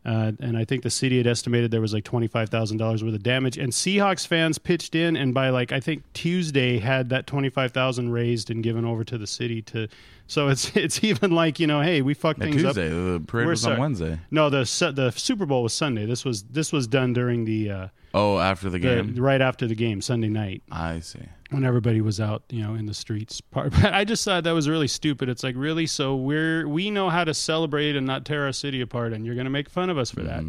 uh, 0.08 0.32
and 0.40 0.58
I 0.58 0.64
think 0.64 0.84
the 0.84 0.90
city 0.90 1.18
had 1.18 1.28
estimated 1.28 1.70
there 1.70 1.82
was 1.82 1.94
like 1.94 2.06
twenty 2.06 2.28
five 2.28 2.50
thousand 2.50 2.78
dollars 2.78 3.04
worth 3.04 3.14
of 3.14 3.24
damage. 3.24 3.58
And 3.58 3.74
Seahawks 3.74 4.26
fans 4.26 4.58
pitched 4.58 4.96
in, 4.96 5.18
and 5.18 5.34
by 5.34 5.50
like 5.50 5.74
I 5.74 5.82
think 5.82 6.02
Tuesday 6.14 6.80
had 6.80 7.10
that 7.10 7.28
twenty 7.28 7.50
five 7.50 7.74
thousand 7.74 8.12
raised 8.12 8.50
and 8.50 8.64
given 8.64 8.86
over 8.86 9.04
to 9.04 9.18
the 9.18 9.28
city 9.28 9.62
to. 9.64 9.88
So 10.28 10.50
it's 10.50 10.72
it's 10.76 11.04
even 11.04 11.32
like 11.32 11.60
you 11.60 11.68
know 11.68 11.82
hey 11.82 12.02
we 12.02 12.14
fucked 12.14 12.40
things 12.42 12.64
up. 12.64 12.76
Tuesday. 12.76 12.90
The 12.90 13.20
parade 13.26 13.46
We're 13.46 13.52
was 13.52 13.62
sorry. 13.62 13.76
on 13.76 13.82
Wednesday. 13.82 14.20
No, 14.32 14.50
the 14.50 14.66
su- 14.66 14.92
the 14.92 15.12
Super 15.12 15.46
Bowl 15.46 15.64
was 15.64 15.74
Sunday. 15.74 16.06
This 16.06 16.24
was 16.26 16.44
this 16.44 16.72
was 16.72 16.88
done 16.88 17.14
during 17.14 17.46
the, 17.46 17.72
uh, 17.72 17.88
Oh, 18.14 18.40
after 18.40 18.66
the 18.70 18.78
the 18.78 18.80
game. 18.80 19.16
right 19.18 19.42
after 19.42 19.68
the 19.68 19.76
game 19.76 20.02
Sunday 20.02 20.30
night 20.30 20.64
I 20.72 21.02
see. 21.02 21.20
when 21.52 21.64
everybody 21.64 22.02
was 22.02 22.20
out, 22.20 22.44
you 22.50 22.64
know, 22.64 22.74
in 22.74 22.86
the 22.88 22.94
streets. 22.94 23.42
Part- 23.42 23.72
But 23.82 23.94
I 23.94 24.06
just 24.06 24.24
thought 24.26 24.44
that 24.46 24.52
was 24.52 24.68
really 24.68 24.88
stupid. 24.88 25.30
It's 25.30 25.44
like 25.44 25.56
really, 25.58 25.86
so 25.86 26.16
we're 26.16 26.68
we 26.68 26.90
know 26.92 27.10
how 27.10 27.24
to 27.24 27.34
celebrate 27.34 27.96
and 27.96 28.08
not 28.08 28.26
tear 28.26 28.46
our 28.46 28.52
city 28.54 28.82
apart, 28.82 29.14
and 29.14 29.26
you're 29.26 29.36
going 29.36 29.46
to 29.46 29.52
make 29.52 29.70
fun 29.70 29.90
of 29.90 29.98
us 29.98 30.10
for 30.12 30.24
that. 30.24 30.44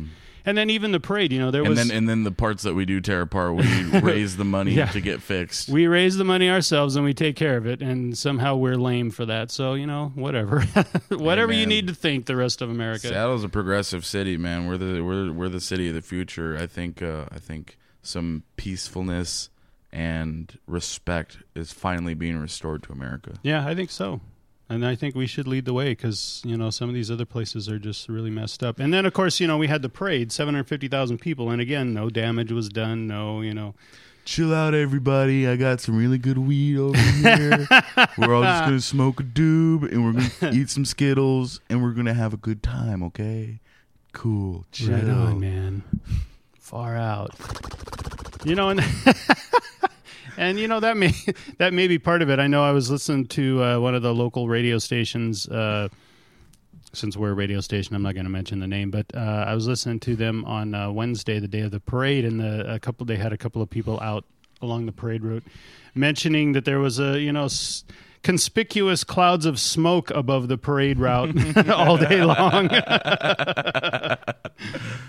And 0.49 0.57
then 0.57 0.71
even 0.71 0.93
the 0.93 1.01
parade, 1.01 1.33
you 1.33 1.39
know, 1.39 1.51
there. 1.51 1.61
And 1.63 1.71
was 1.71 1.79
then 1.89 1.97
and 1.97 2.09
then 2.09 2.25
the 2.25 2.33
parts 2.33 2.63
that 2.63 2.75
we 2.75 2.85
do 2.85 3.01
tear 3.01 3.21
apart, 3.21 3.55
we 3.55 3.65
raise 4.01 4.37
the 4.37 4.45
money 4.45 4.73
Yeah. 4.73 4.87
to 4.87 5.01
get 5.01 5.21
fixed. 5.23 5.69
we 5.69 5.87
raise 5.87 6.17
the 6.17 6.25
money 6.25 6.49
ourselves 6.49 6.97
and 6.97 7.05
we 7.05 7.13
take 7.15 7.37
care 7.37 7.57
of 7.57 7.67
it, 7.67 7.83
and 7.83 8.17
somehow 8.17 8.57
we're 8.57 8.77
lame 8.77 9.11
for 9.11 9.27
that. 9.27 9.51
So 9.51 9.75
you 9.75 9.87
know, 9.87 10.11
whatever, 10.15 10.63
whatever 11.11 11.53
you 11.53 11.67
need 11.67 11.87
to 11.89 11.95
think, 11.95 12.27
the 12.27 12.37
rest 12.37 12.63
of 12.63 12.71
America. 12.71 13.09
Seattle's 13.09 13.45
a 13.45 13.49
progressive 13.49 14.05
city, 14.07 14.37
man. 14.37 14.67
We're 14.67 14.79
the 14.79 15.03
we're 15.03 15.31
we're 15.33 15.49
the 15.51 15.61
city 15.61 15.89
of 15.89 15.95
the 15.95 16.03
future. 16.03 16.57
I 16.59 16.67
think 16.67 17.03
uh, 17.03 17.27
I 17.31 17.39
think 17.39 17.77
some 18.03 18.43
peacefulness 18.57 19.51
and 19.93 20.59
respect 20.67 21.39
is 21.55 21.73
finally 21.73 22.15
being 22.15 22.39
restored 22.39 22.83
to 22.85 22.93
America. 22.93 23.35
Yeah, 23.43 23.67
I 23.67 23.75
think 23.75 23.91
so. 23.91 24.21
And 24.71 24.85
I 24.85 24.95
think 24.95 25.15
we 25.15 25.27
should 25.27 25.49
lead 25.49 25.65
the 25.65 25.73
way 25.73 25.93
because 25.93 26.43
you 26.45 26.57
know 26.57 26.71
some 26.71 26.89
of 26.89 26.95
these 26.95 27.11
other 27.11 27.25
places 27.25 27.69
are 27.69 27.79
just 27.79 28.09
really 28.09 28.31
messed 28.31 28.63
up. 28.63 28.79
And 28.79 28.93
then 28.93 29.07
of 29.07 29.15
course 29.15 29.41
you 29.41 29.47
know 29.47 29.57
we 29.57 29.67
had 29.67 29.83
the 29.83 29.89
parade, 29.89 30.31
seven 30.31 30.55
hundred 30.55 30.69
fifty 30.69 30.89
thousand 30.89 31.19
people, 31.19 31.51
and 31.51 31.61
again 31.61 31.95
no 31.95 32.11
damage 32.11 32.53
was 32.53 32.69
done. 32.69 33.07
No, 33.07 33.41
you 33.41 33.55
know, 33.55 33.75
Chill 34.29 34.55
out, 34.55 34.75
everybody. 34.75 35.49
I 35.49 35.57
got 35.57 35.81
some 35.81 35.97
really 35.97 36.19
good 36.19 36.37
weed 36.37 36.77
over 36.77 36.99
here. 36.99 37.67
we're 38.19 38.35
all 38.35 38.43
just 38.43 38.65
gonna 38.65 38.79
smoke 38.83 39.21
a 39.21 39.23
doob 39.23 39.91
and 39.91 40.05
we're 40.05 40.21
gonna 40.21 40.55
eat 40.55 40.69
some 40.69 40.85
Skittles 40.85 41.63
and 41.71 41.83
we're 41.83 41.93
gonna 41.93 42.13
have 42.13 42.35
a 42.35 42.37
good 42.37 42.63
time. 42.63 43.03
Okay, 43.05 43.59
cool. 44.13 44.67
Chill. 44.71 44.93
Right 44.93 45.09
on, 45.09 45.41
man. 45.41 45.83
Far 46.59 46.95
out. 46.95 47.31
You 48.45 48.55
know, 48.55 48.69
and 48.69 48.81
and 50.39 50.59
you 50.59 50.69
know 50.69 50.81
that 50.81 50.97
may 50.97 51.13
that 51.59 51.75
may 51.75 51.89
be 51.89 51.99
part 51.99 52.23
of 52.23 52.31
it. 52.31 52.39
I 52.39 52.47
know 52.47 52.65
I 52.65 52.71
was 52.73 52.91
listening 52.91 53.27
to 53.29 53.63
uh, 53.63 53.81
one 53.81 53.95
of 53.95 54.03
the 54.03 54.15
local 54.15 54.49
radio 54.49 54.79
stations. 54.79 55.47
Uh, 55.49 55.89
since 56.95 57.17
we're 57.19 57.33
a 57.33 57.35
radio 57.35 57.61
station, 57.61 57.95
I'm 57.95 58.03
not 58.03 58.15
going 58.15 58.25
to 58.25 58.31
mention 58.31 58.61
the 58.61 58.67
name, 58.67 58.91
but 58.91 59.05
uh, 59.15 59.45
I 59.47 59.55
was 59.55 59.69
listening 59.69 60.01
to 60.01 60.17
them 60.17 60.45
on 60.47 60.75
uh, 60.75 60.91
Wednesday, 60.91 61.39
the 61.39 61.49
day 61.49 61.61
of 61.61 61.71
the 61.71 61.81
parade, 61.81 62.25
and 62.25 62.41
the 62.41 62.75
a 62.75 62.79
couple 62.79 63.05
they 63.05 63.17
had 63.17 63.33
a 63.33 63.37
couple 63.37 63.61
of 63.61 63.69
people 63.69 64.01
out 64.01 64.25
along 64.63 64.87
the 64.87 64.93
parade 64.93 65.23
route, 65.23 65.45
mentioning 65.95 66.53
that 66.53 66.65
there 66.65 66.79
was 66.79 66.99
a 66.99 67.21
you 67.21 67.33
know. 67.33 67.45
S- 67.45 67.85
Conspicuous 68.23 69.05
clouds 69.05 69.47
of 69.47 69.59
smoke 69.61 70.11
above 70.11 70.49
the 70.49 70.59
parade 70.59 70.99
route 70.99 71.69
all 71.71 71.97
day 71.97 72.23
long. 72.25 72.69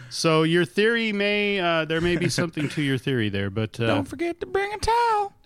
So 0.10 0.44
your 0.44 0.66
theory 0.66 1.14
may 1.14 1.60
uh, 1.60 1.86
there 1.86 2.02
may 2.02 2.18
be 2.18 2.30
something 2.30 2.68
to 2.70 2.82
your 2.82 2.98
theory 2.98 3.30
there, 3.30 3.50
but 3.52 3.80
uh, 3.80 3.86
Don't 3.88 4.08
forget 4.08 4.40
to 4.40 4.48
bring 4.48 4.74
a 4.74 4.78
towel. 4.78 5.34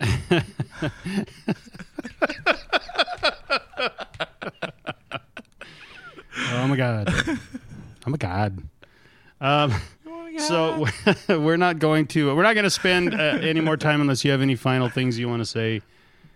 oh 6.52 6.66
my 6.66 6.76
god, 6.76 7.12
oh 8.06 8.10
my 8.10 8.16
god. 8.16 8.62
Um, 9.40 9.74
so 10.38 10.86
we're 11.28 11.58
not 11.58 11.78
going 11.78 12.06
to 12.08 12.34
we're 12.34 12.42
not 12.42 12.54
going 12.54 12.64
to 12.64 12.70
spend 12.70 13.14
uh, 13.14 13.18
any 13.18 13.60
more 13.60 13.76
time 13.76 14.00
unless 14.00 14.24
you 14.24 14.30
have 14.30 14.40
any 14.40 14.56
final 14.56 14.88
things 14.88 15.18
you 15.18 15.28
want 15.28 15.40
to 15.40 15.46
say. 15.46 15.82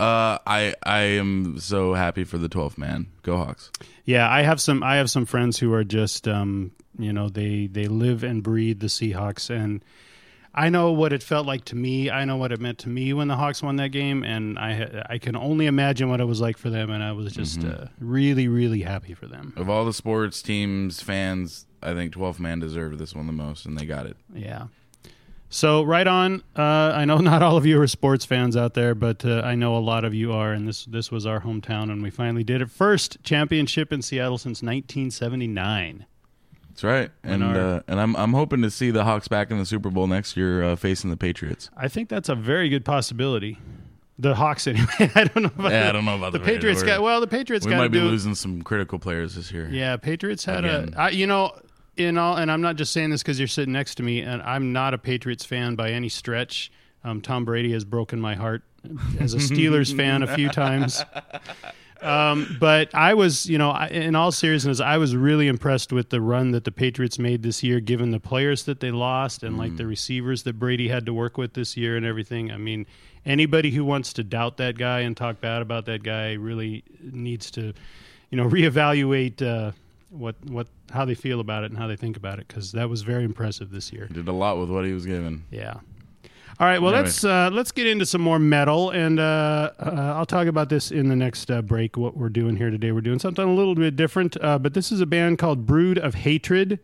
Uh, 0.01 0.39
I 0.47 0.75
I 0.85 1.01
am 1.01 1.59
so 1.59 1.95
happy 1.95 2.25
for 2.25 2.39
the 2.39 2.49
12th 2.49 2.79
man. 2.79 3.09
Go 3.23 3.37
Hawks. 3.37 3.71
Yeah, 4.05 4.31
I 4.31 4.43
have 4.43 4.61
some 4.61 4.83
I 4.83 4.97
have 4.97 5.11
some 5.11 5.27
friends 5.27 5.59
who 5.59 5.73
are 5.73 5.85
just 5.85 6.29
um, 6.29 6.73
you 6.99 7.13
know 7.13 7.29
they 7.29 7.67
they 7.67 7.87
live 7.87 8.23
and 8.23 8.43
breathe 8.43 8.81
the 8.81 8.87
Seahawks 8.89 9.51
and. 9.51 9.85
I 10.55 10.71
know 10.71 10.91
what 10.91 11.13
it 11.13 11.23
felt 11.23 11.47
like 11.47 11.67
to 11.67 11.77
me. 11.77 12.11
I 12.11 12.25
know 12.25 12.37
what 12.37 12.51
it 12.51 12.59
meant 12.59 12.79
to 12.79 12.89
me 12.89 13.13
when 13.13 13.29
the 13.29 13.37
Hawks 13.37 13.63
won 13.63 13.77
that 13.77 13.91
game, 13.91 14.25
and 14.25 14.59
I 14.59 15.05
I 15.09 15.19
can 15.19 15.37
only 15.37 15.67
imagine 15.67 16.09
what 16.09 16.21
it 16.21 16.25
was 16.25 16.41
like 16.41 16.57
for 16.57 16.69
them. 16.69 16.91
And 16.91 17.01
I 17.01 17.13
was 17.13 17.33
just 17.33 17.63
uh, 17.63 17.85
really, 18.01 18.49
really 18.49 18.81
happy 18.81 19.15
for 19.15 19.27
them. 19.27 19.53
Of 19.57 19.71
all 19.71 19.85
the 19.85 19.93
sports 19.93 20.43
teams, 20.43 21.01
fans, 21.01 21.67
I 21.81 21.95
think 21.95 22.13
12th 22.15 22.41
man 22.41 22.59
deserved 22.59 22.99
this 22.99 23.15
one 23.15 23.27
the 23.29 23.33
most, 23.33 23.67
and 23.67 23.79
they 23.79 23.87
got 23.87 24.07
it. 24.07 24.17
Yeah. 24.35 24.65
So 25.51 25.83
right 25.83 26.07
on. 26.07 26.43
Uh, 26.57 26.63
I 26.95 27.05
know 27.07 27.17
not 27.19 27.43
all 27.43 27.57
of 27.57 27.65
you 27.65 27.81
are 27.81 27.87
sports 27.87 28.25
fans 28.25 28.57
out 28.57 28.75
there, 28.75 28.95
but 28.95 29.25
uh, 29.25 29.41
I 29.45 29.55
know 29.55 29.77
a 29.77 29.81
lot 29.81 30.05
of 30.05 30.15
you 30.15 30.33
are, 30.33 30.53
and 30.53 30.69
this 30.69 30.85
this 30.85 31.11
was 31.11 31.25
our 31.27 31.41
hometown, 31.41 31.85
and 31.91 32.03
we 32.03 32.11
finally 32.11 32.45
did 32.45 32.61
it. 32.61 32.71
First 32.71 33.19
championship 33.23 33.93
in 33.93 34.03
Seattle 34.03 34.39
since 34.39 34.63
1979. 34.63 36.07
That's 36.69 36.85
right, 36.85 37.11
and 37.25 37.43
our- 37.43 37.57
uh, 37.57 37.81
and 37.89 37.99
I'm 38.01 38.15
I'm 38.17 38.33
hoping 38.35 38.63
to 38.63 38.71
see 38.71 38.91
the 38.91 39.05
Hawks 39.05 39.27
back 39.27 39.51
in 39.51 39.59
the 39.59 39.67
Super 39.67 39.91
Bowl 39.91 40.07
next 40.07 40.37
year, 40.37 40.63
uh, 40.63 40.77
facing 40.77 41.11
the 41.11 41.17
Patriots. 41.17 41.71
I 41.77 41.89
think 41.89 42.09
that's 42.09 42.29
a 42.29 42.35
very 42.37 42.69
good 42.69 42.85
possibility. 42.85 43.59
The 44.21 44.35
Hawks, 44.35 44.67
anyway. 44.69 44.87
I 45.15 45.25
don't 45.25 45.43
know 45.45 45.51
about 45.57 45.73
Yeah, 45.73 45.83
the, 45.85 45.89
I 45.89 45.93
don't 45.93 46.05
know 46.05 46.17
about 46.17 46.33
the 46.33 46.39
the 46.41 46.45
Patriots. 46.45 46.81
Patriots. 46.81 46.99
Got 46.99 47.03
well, 47.03 47.21
the 47.21 47.27
Patriots 47.27 47.67
we 47.67 47.75
might 47.75 47.89
be 47.93 48.01
losing 48.01 48.35
some 48.35 48.63
critical 48.63 48.99
players 48.99 49.35
this 49.35 49.51
year. 49.51 49.69
Yeah, 49.71 49.97
Patriots 49.97 50.45
had 50.45 50.65
Again. 50.65 50.95
a. 50.97 51.01
I, 51.01 51.09
you 51.11 51.27
know, 51.27 51.53
in 51.99 52.17
all, 52.19 52.37
and 52.37 52.51
I'm 52.51 52.61
not 52.63 52.77
just 52.77 52.93
saying 52.93 53.11
this 53.11 53.23
because 53.23 53.39
you're 53.39 53.49
sitting 53.49 53.73
next 53.73 53.97
to 53.97 54.03
me, 54.03 54.21
and 54.21 54.41
I'm 54.43 54.73
not 54.73 54.95
a 54.95 54.99
Patriots 54.99 55.45
fan 55.45 55.75
by 55.75 55.91
any 55.91 56.09
stretch. 56.09 56.71
Um, 57.05 57.21
Tom 57.21 57.45
Brady 57.45 57.73
has 57.73 57.85
broken 57.85 58.21
my 58.21 58.35
heart 58.35 58.63
as 59.21 59.35
a 59.35 59.39
Steelers 59.39 59.95
fan 59.97 60.23
a 60.23 60.35
few 60.35 60.49
times. 60.49 61.03
Um, 62.01 62.57
but 62.61 62.95
I 62.95 63.15
was, 63.15 63.47
you 63.47 63.59
know, 63.59 63.71
I- 63.71 63.89
in 63.89 64.15
all 64.15 64.31
seriousness, 64.31 64.79
I 64.79 64.99
was 64.99 65.17
really 65.17 65.49
impressed 65.49 65.93
with 65.93 66.11
the 66.11 66.21
run 66.21 66.53
that 66.53 66.63
the 66.63 66.71
Patriots 66.71 67.19
made 67.19 67.43
this 67.43 67.65
year, 67.65 67.81
given 67.81 68.13
the 68.13 68.21
players 68.21 68.65
that 68.65 68.79
they 68.79 68.93
lost 68.93 69.43
and 69.43 69.59
like 69.59 69.77
the 69.77 69.87
receivers 69.87 70.45
that 70.45 70.61
Brady 70.61 70.87
had 70.89 71.07
to 71.07 71.13
work 71.15 71.37
with 71.37 71.55
this 71.55 71.77
year 71.77 71.97
and 71.97 72.07
everything. 72.07 72.53
I 72.53 72.57
mean, 72.57 72.87
anybody 73.27 73.73
who 73.73 73.85
wants 73.85 74.13
to 74.13 74.23
doubt 74.23 74.59
that 74.59 74.79
guy 74.79 75.01
and 75.01 75.17
talk 75.17 75.41
bad 75.41 75.61
about 75.61 75.87
that 75.87 76.05
guy 76.05 76.35
really 76.35 76.85
needs 77.01 77.51
to, 77.53 77.73
you 78.31 78.37
know, 78.37 78.49
reevaluate 78.49 79.43
uh, 79.43 79.73
what 80.11 80.37
what 80.47 80.67
how 80.91 81.05
they 81.05 81.15
feel 81.15 81.41
about 81.41 81.65
it 81.65 81.71
and 81.71 81.79
how 81.79 81.87
they 81.87 81.97
think 81.97 82.17
about 82.17 82.39
it 82.39 82.49
because 82.49 82.73
that 82.73 82.89
was 82.89 83.03
very 83.03 83.25
impressive 83.25 83.71
this 83.71 83.93
year. 83.93 84.09
Did 84.13 84.29
a 84.29 84.33
lot 84.33 84.59
with 84.59 84.71
what 84.71 84.85
he 84.85 84.93
was 84.93 85.05
given. 85.07 85.45
Yeah. 85.51 85.75
All 86.61 86.67
right. 86.67 86.81
Well, 86.83 86.93
Anyway. 86.93 87.05
let's 87.07 87.25
uh, 87.25 87.51
let's 87.53 87.71
get 87.71 87.87
into 87.87 88.05
some 88.05 88.21
more 88.21 88.39
metal, 88.41 88.91
and 88.91 89.21
uh, 89.21 89.71
uh, 89.79 90.15
I'll 90.17 90.27
talk 90.27 90.49
about 90.49 90.69
this 90.71 90.91
in 90.91 91.09
the 91.09 91.15
next 91.15 91.51
uh, 91.53 91.63
break. 91.63 91.97
What 91.97 92.17
we're 92.17 92.31
doing 92.31 92.57
here 92.57 92.71
today, 92.71 92.91
we're 92.91 93.01
doing 93.01 93.21
something 93.21 93.45
a 93.45 93.55
little 93.55 93.77
bit 93.77 93.95
different. 93.95 94.37
Uh, 94.43 94.59
but 94.59 94.75
this 94.75 94.91
is 94.91 95.01
a 95.01 95.07
band 95.07 95.39
called 95.39 95.67
Brood 95.67 95.99
of 95.99 96.15
Hatred, 96.17 96.81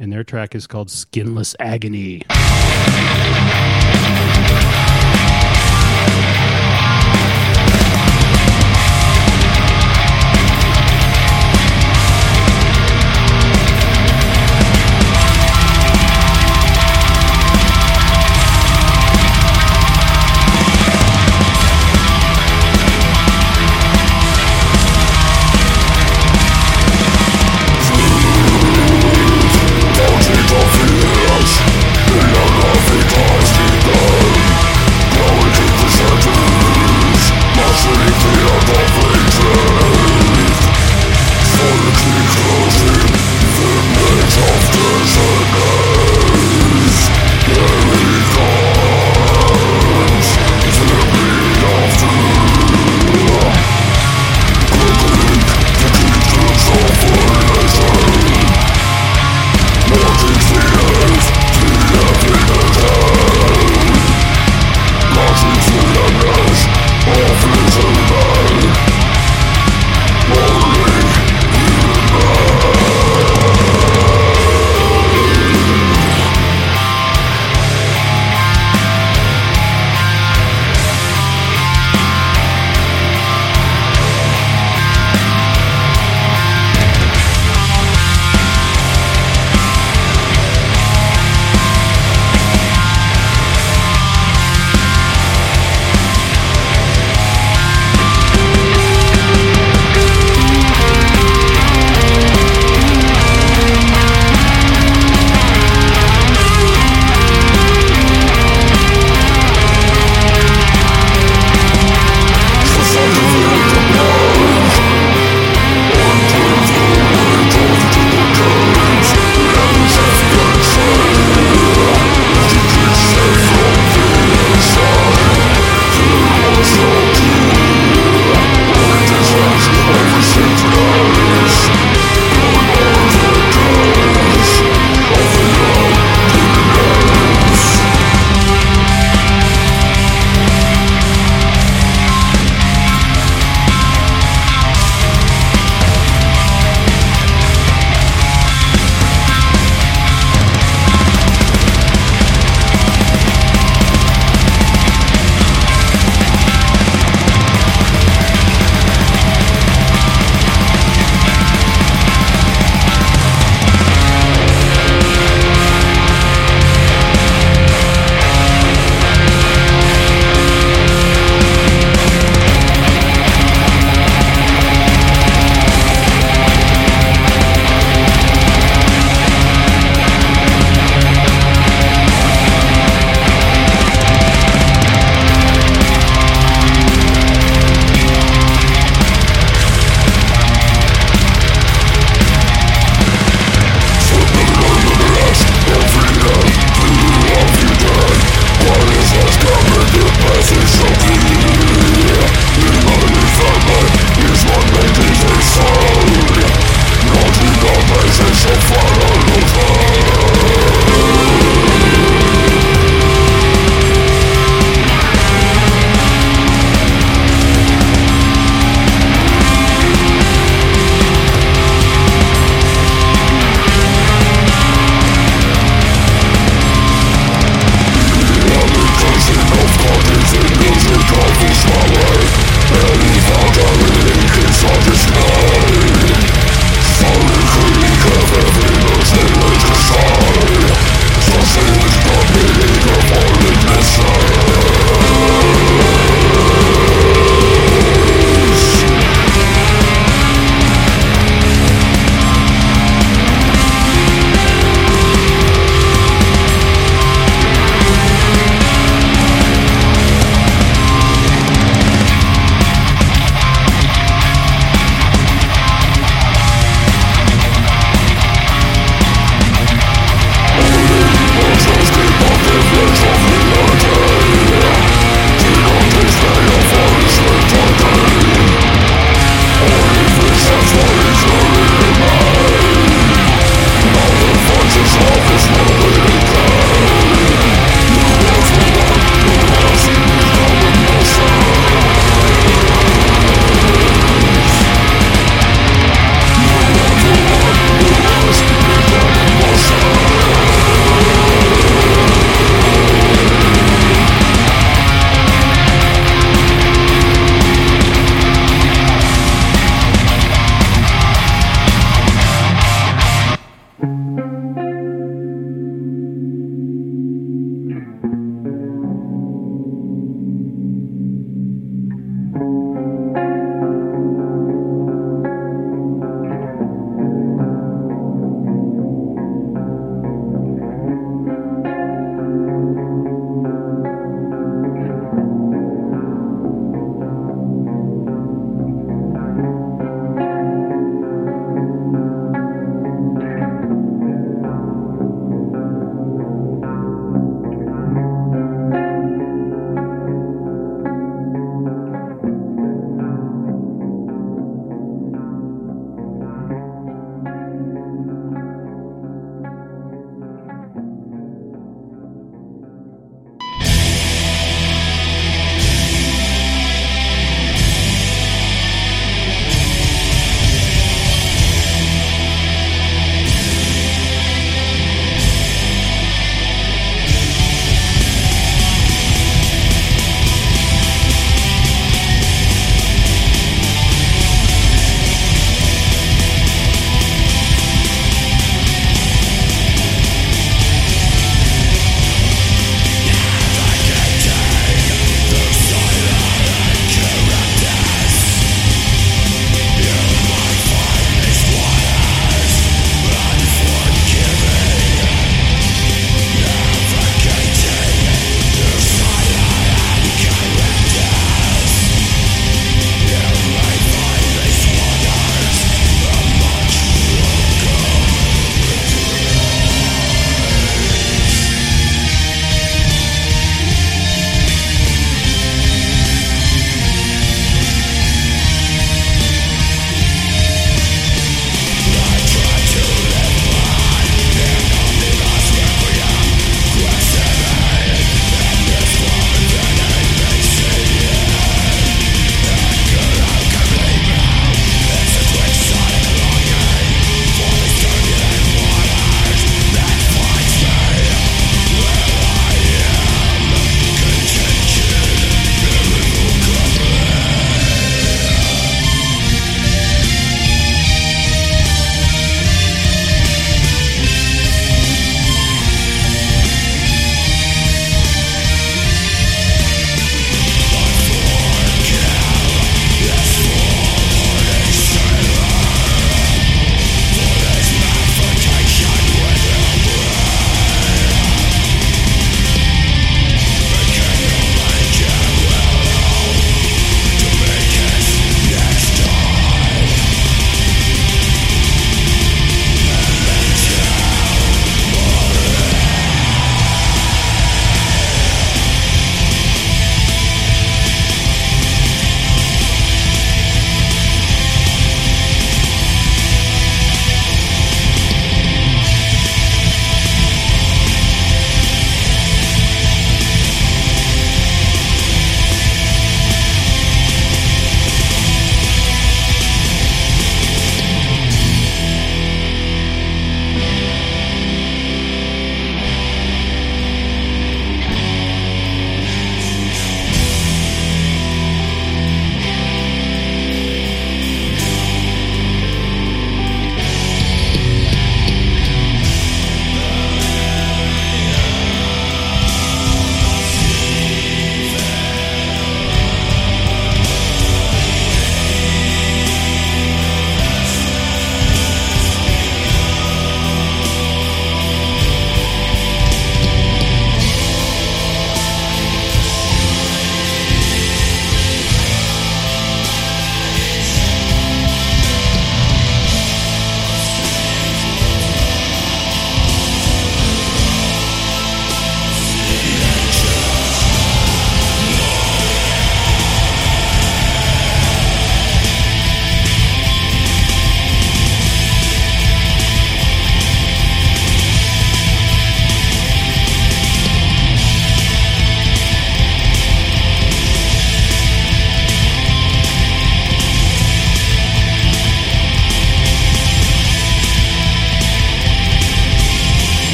and 0.00 0.12
their 0.12 0.24
track 0.24 0.54
is 0.56 0.66
called 0.66 0.90
Skinless 0.90 1.54
Agony. 1.60 2.22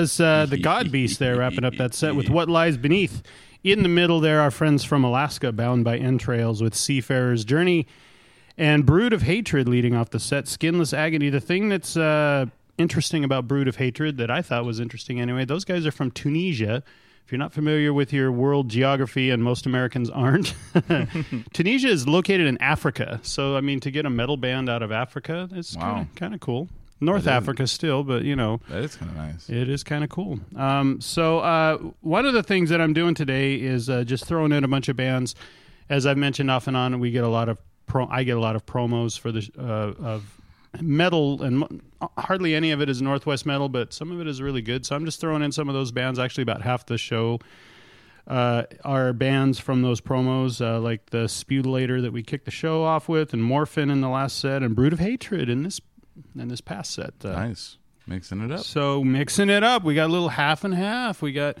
Was 0.00 0.20
uh, 0.20 0.46
the 0.46 0.58
God 0.62 0.90
Beast 0.90 1.18
there, 1.18 1.36
wrapping 1.36 1.64
up 1.64 1.74
that 1.76 1.94
set 1.94 2.14
with 2.16 2.28
What 2.30 2.48
Lies 2.48 2.76
Beneath. 2.76 3.22
In 3.62 3.82
the 3.82 3.88
middle, 3.88 4.20
there 4.20 4.40
are 4.40 4.50
friends 4.50 4.84
from 4.84 5.04
Alaska, 5.04 5.52
bound 5.52 5.84
by 5.84 5.98
entrails 5.98 6.62
with 6.62 6.74
Seafarer's 6.74 7.44
Journey, 7.44 7.86
and 8.56 8.86
Brood 8.86 9.12
of 9.12 9.22
Hatred 9.22 9.68
leading 9.68 9.94
off 9.94 10.10
the 10.10 10.18
set, 10.20 10.48
Skinless 10.48 10.92
Agony. 10.94 11.28
The 11.28 11.40
thing 11.40 11.68
that's 11.68 11.96
uh, 11.96 12.46
interesting 12.78 13.22
about 13.24 13.46
Brood 13.46 13.68
of 13.68 13.76
Hatred, 13.76 14.16
that 14.16 14.30
I 14.30 14.40
thought 14.42 14.64
was 14.64 14.80
interesting 14.80 15.20
anyway, 15.20 15.44
those 15.44 15.64
guys 15.64 15.86
are 15.86 15.92
from 15.92 16.10
Tunisia. 16.10 16.82
If 17.26 17.32
you're 17.32 17.38
not 17.38 17.52
familiar 17.52 17.92
with 17.92 18.12
your 18.12 18.32
world 18.32 18.68
geography, 18.70 19.28
and 19.30 19.44
most 19.44 19.66
Americans 19.66 20.08
aren't, 20.10 20.54
Tunisia 21.52 21.88
is 21.88 22.08
located 22.08 22.46
in 22.46 22.56
Africa. 22.62 23.20
So, 23.22 23.56
I 23.56 23.60
mean, 23.60 23.78
to 23.80 23.90
get 23.90 24.04
a 24.06 24.10
metal 24.10 24.36
band 24.38 24.68
out 24.70 24.82
of 24.82 24.90
Africa, 24.90 25.48
it's 25.52 25.76
Wow. 25.76 26.06
kind 26.16 26.34
of 26.34 26.40
cool. 26.40 26.68
North 27.00 27.26
Africa 27.26 27.66
still, 27.66 28.04
but 28.04 28.24
you 28.24 28.36
know, 28.36 28.60
That 28.68 28.84
is 28.84 28.96
kind 28.96 29.10
of 29.10 29.16
nice. 29.16 29.48
it 29.48 29.68
is 29.68 29.82
kind 29.82 30.04
of 30.04 30.10
cool. 30.10 30.38
Um, 30.56 31.00
so 31.00 31.38
uh, 31.40 31.78
one 32.00 32.26
of 32.26 32.34
the 32.34 32.42
things 32.42 32.70
that 32.70 32.80
I'm 32.80 32.92
doing 32.92 33.14
today 33.14 33.54
is 33.54 33.88
uh, 33.88 34.04
just 34.04 34.26
throwing 34.26 34.52
in 34.52 34.64
a 34.64 34.68
bunch 34.68 34.88
of 34.88 34.96
bands. 34.96 35.34
As 35.88 36.06
I've 36.06 36.18
mentioned 36.18 36.50
off 36.50 36.66
and 36.66 36.76
on, 36.76 37.00
we 37.00 37.10
get 37.10 37.24
a 37.24 37.28
lot 37.28 37.48
of 37.48 37.58
pro. 37.86 38.06
I 38.06 38.22
get 38.24 38.36
a 38.36 38.40
lot 38.40 38.54
of 38.54 38.64
promos 38.66 39.18
for 39.18 39.32
the 39.32 39.48
uh, 39.58 40.04
of 40.04 40.40
metal, 40.80 41.42
and 41.42 41.82
hardly 42.16 42.54
any 42.54 42.70
of 42.70 42.80
it 42.80 42.88
is 42.88 43.02
Northwest 43.02 43.44
metal, 43.44 43.68
but 43.68 43.92
some 43.92 44.12
of 44.12 44.20
it 44.20 44.28
is 44.28 44.40
really 44.40 44.62
good. 44.62 44.86
So 44.86 44.94
I'm 44.94 45.04
just 45.04 45.20
throwing 45.20 45.42
in 45.42 45.50
some 45.52 45.68
of 45.68 45.74
those 45.74 45.90
bands. 45.90 46.18
Actually, 46.18 46.42
about 46.42 46.62
half 46.62 46.86
the 46.86 46.96
show 46.96 47.40
uh, 48.28 48.62
are 48.84 49.12
bands 49.12 49.58
from 49.58 49.82
those 49.82 50.00
promos, 50.00 50.64
uh, 50.64 50.78
like 50.78 51.10
the 51.10 51.24
Sputilator 51.24 52.00
that 52.02 52.12
we 52.12 52.22
kicked 52.22 52.44
the 52.44 52.50
show 52.52 52.84
off 52.84 53.08
with, 53.08 53.32
and 53.32 53.42
Morphin 53.42 53.90
in 53.90 54.00
the 54.00 54.08
last 54.08 54.38
set, 54.38 54.62
and 54.62 54.76
Brood 54.76 54.92
of 54.92 55.00
Hatred 55.00 55.48
in 55.48 55.64
this 55.64 55.80
in 56.38 56.48
this 56.48 56.60
past 56.60 56.92
set. 56.92 57.14
Uh, 57.24 57.32
Nice. 57.32 57.76
Mixing 58.06 58.40
it 58.40 58.50
up. 58.50 58.60
so 58.60 59.04
mixing 59.04 59.50
it 59.50 59.62
up, 59.62 59.84
we 59.84 59.94
got 59.94 60.08
a 60.08 60.12
little 60.12 60.30
half 60.30 60.64
and 60.64 60.74
half. 60.74 61.22
We 61.22 61.32
got 61.32 61.58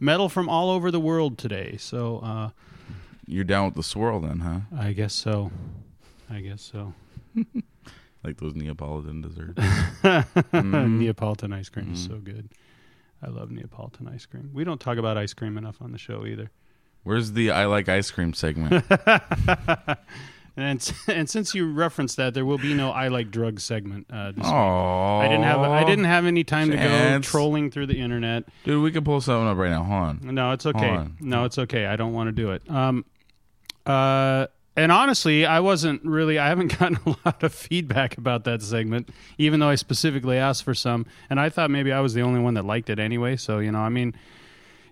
metal 0.00 0.28
from 0.28 0.48
all 0.48 0.70
over 0.70 0.90
the 0.90 0.98
world 0.98 1.38
today. 1.38 1.76
So 1.78 2.18
uh, 2.18 2.50
You're 3.26 3.44
down 3.44 3.66
with 3.66 3.74
the 3.74 3.82
swirl 3.84 4.18
then, 4.20 4.40
huh? 4.40 4.60
I 4.76 4.92
guess 4.92 5.12
so. 5.12 5.52
I 6.30 6.40
guess 6.40 6.62
so. 6.62 6.94
Like 8.24 8.38
those 8.38 8.54
Neapolitan 8.54 9.20
desserts. 9.20 9.60
Neapolitan 10.54 11.52
ice 11.52 11.68
cream 11.68 11.92
is 11.92 12.02
so 12.02 12.16
good. 12.16 12.48
I 13.22 13.28
love 13.28 13.50
Neapolitan 13.50 14.08
ice 14.08 14.24
cream. 14.24 14.48
We 14.54 14.64
don't 14.64 14.80
talk 14.80 14.96
about 14.96 15.18
ice 15.18 15.34
cream 15.34 15.58
enough 15.58 15.82
on 15.82 15.92
the 15.92 15.98
show 15.98 16.24
either. 16.24 16.50
Where's 17.02 17.32
the 17.32 17.50
I 17.50 17.66
like 17.66 17.90
ice 17.90 18.10
cream 18.10 18.32
segment? 18.32 18.82
And 20.56 20.92
and 21.08 21.28
since 21.28 21.54
you 21.54 21.72
referenced 21.72 22.16
that, 22.16 22.34
there 22.34 22.44
will 22.44 22.58
be 22.58 22.74
no 22.74 22.90
I 22.90 23.08
like 23.08 23.30
drugs 23.30 23.64
segment. 23.64 24.06
Uh, 24.10 24.32
this 24.32 24.44
week. 24.44 24.52
Oh, 24.52 25.18
I 25.18 25.28
didn't 25.28 25.44
have 25.44 25.60
I 25.60 25.84
didn't 25.84 26.04
have 26.04 26.26
any 26.26 26.44
time 26.44 26.70
to 26.70 26.76
go 26.76 26.82
Chance. 26.82 27.28
trolling 27.28 27.70
through 27.70 27.86
the 27.86 27.98
internet. 28.00 28.44
Dude, 28.64 28.82
we 28.82 28.90
can 28.92 29.04
pull 29.04 29.20
something 29.20 29.48
up 29.48 29.56
right 29.56 29.70
now. 29.70 29.82
Hold 29.82 30.02
on. 30.02 30.34
No, 30.34 30.52
it's 30.52 30.66
okay. 30.66 30.88
On. 30.88 31.16
No, 31.20 31.44
it's 31.44 31.58
okay. 31.58 31.86
I 31.86 31.96
don't 31.96 32.12
want 32.12 32.28
to 32.28 32.32
do 32.32 32.52
it. 32.52 32.68
Um, 32.70 33.04
uh, 33.86 34.46
and 34.76 34.90
honestly, 34.90 35.46
I 35.46 35.60
wasn't 35.60 36.04
really. 36.04 36.38
I 36.38 36.48
haven't 36.48 36.78
gotten 36.78 36.98
a 37.06 37.16
lot 37.24 37.42
of 37.42 37.54
feedback 37.54 38.18
about 38.18 38.44
that 38.44 38.62
segment, 38.62 39.08
even 39.38 39.60
though 39.60 39.68
I 39.68 39.76
specifically 39.76 40.36
asked 40.36 40.64
for 40.64 40.74
some. 40.74 41.06
And 41.30 41.38
I 41.38 41.48
thought 41.48 41.70
maybe 41.70 41.92
I 41.92 42.00
was 42.00 42.14
the 42.14 42.22
only 42.22 42.40
one 42.40 42.54
that 42.54 42.64
liked 42.64 42.90
it 42.90 42.98
anyway. 42.98 43.36
So 43.36 43.58
you 43.58 43.70
know, 43.72 43.80
I 43.80 43.88
mean, 43.88 44.14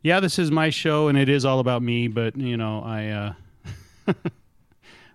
yeah, 0.03 0.21
this 0.21 0.39
is 0.39 0.51
my 0.51 0.71
show, 0.71 1.09
and 1.09 1.19
it 1.19 1.29
is 1.29 1.45
all 1.45 1.59
about 1.59 1.83
me. 1.83 2.09
But 2.09 2.37
you 2.37 2.57
know, 2.57 2.83
I, 2.85 3.09
uh, 3.09 4.13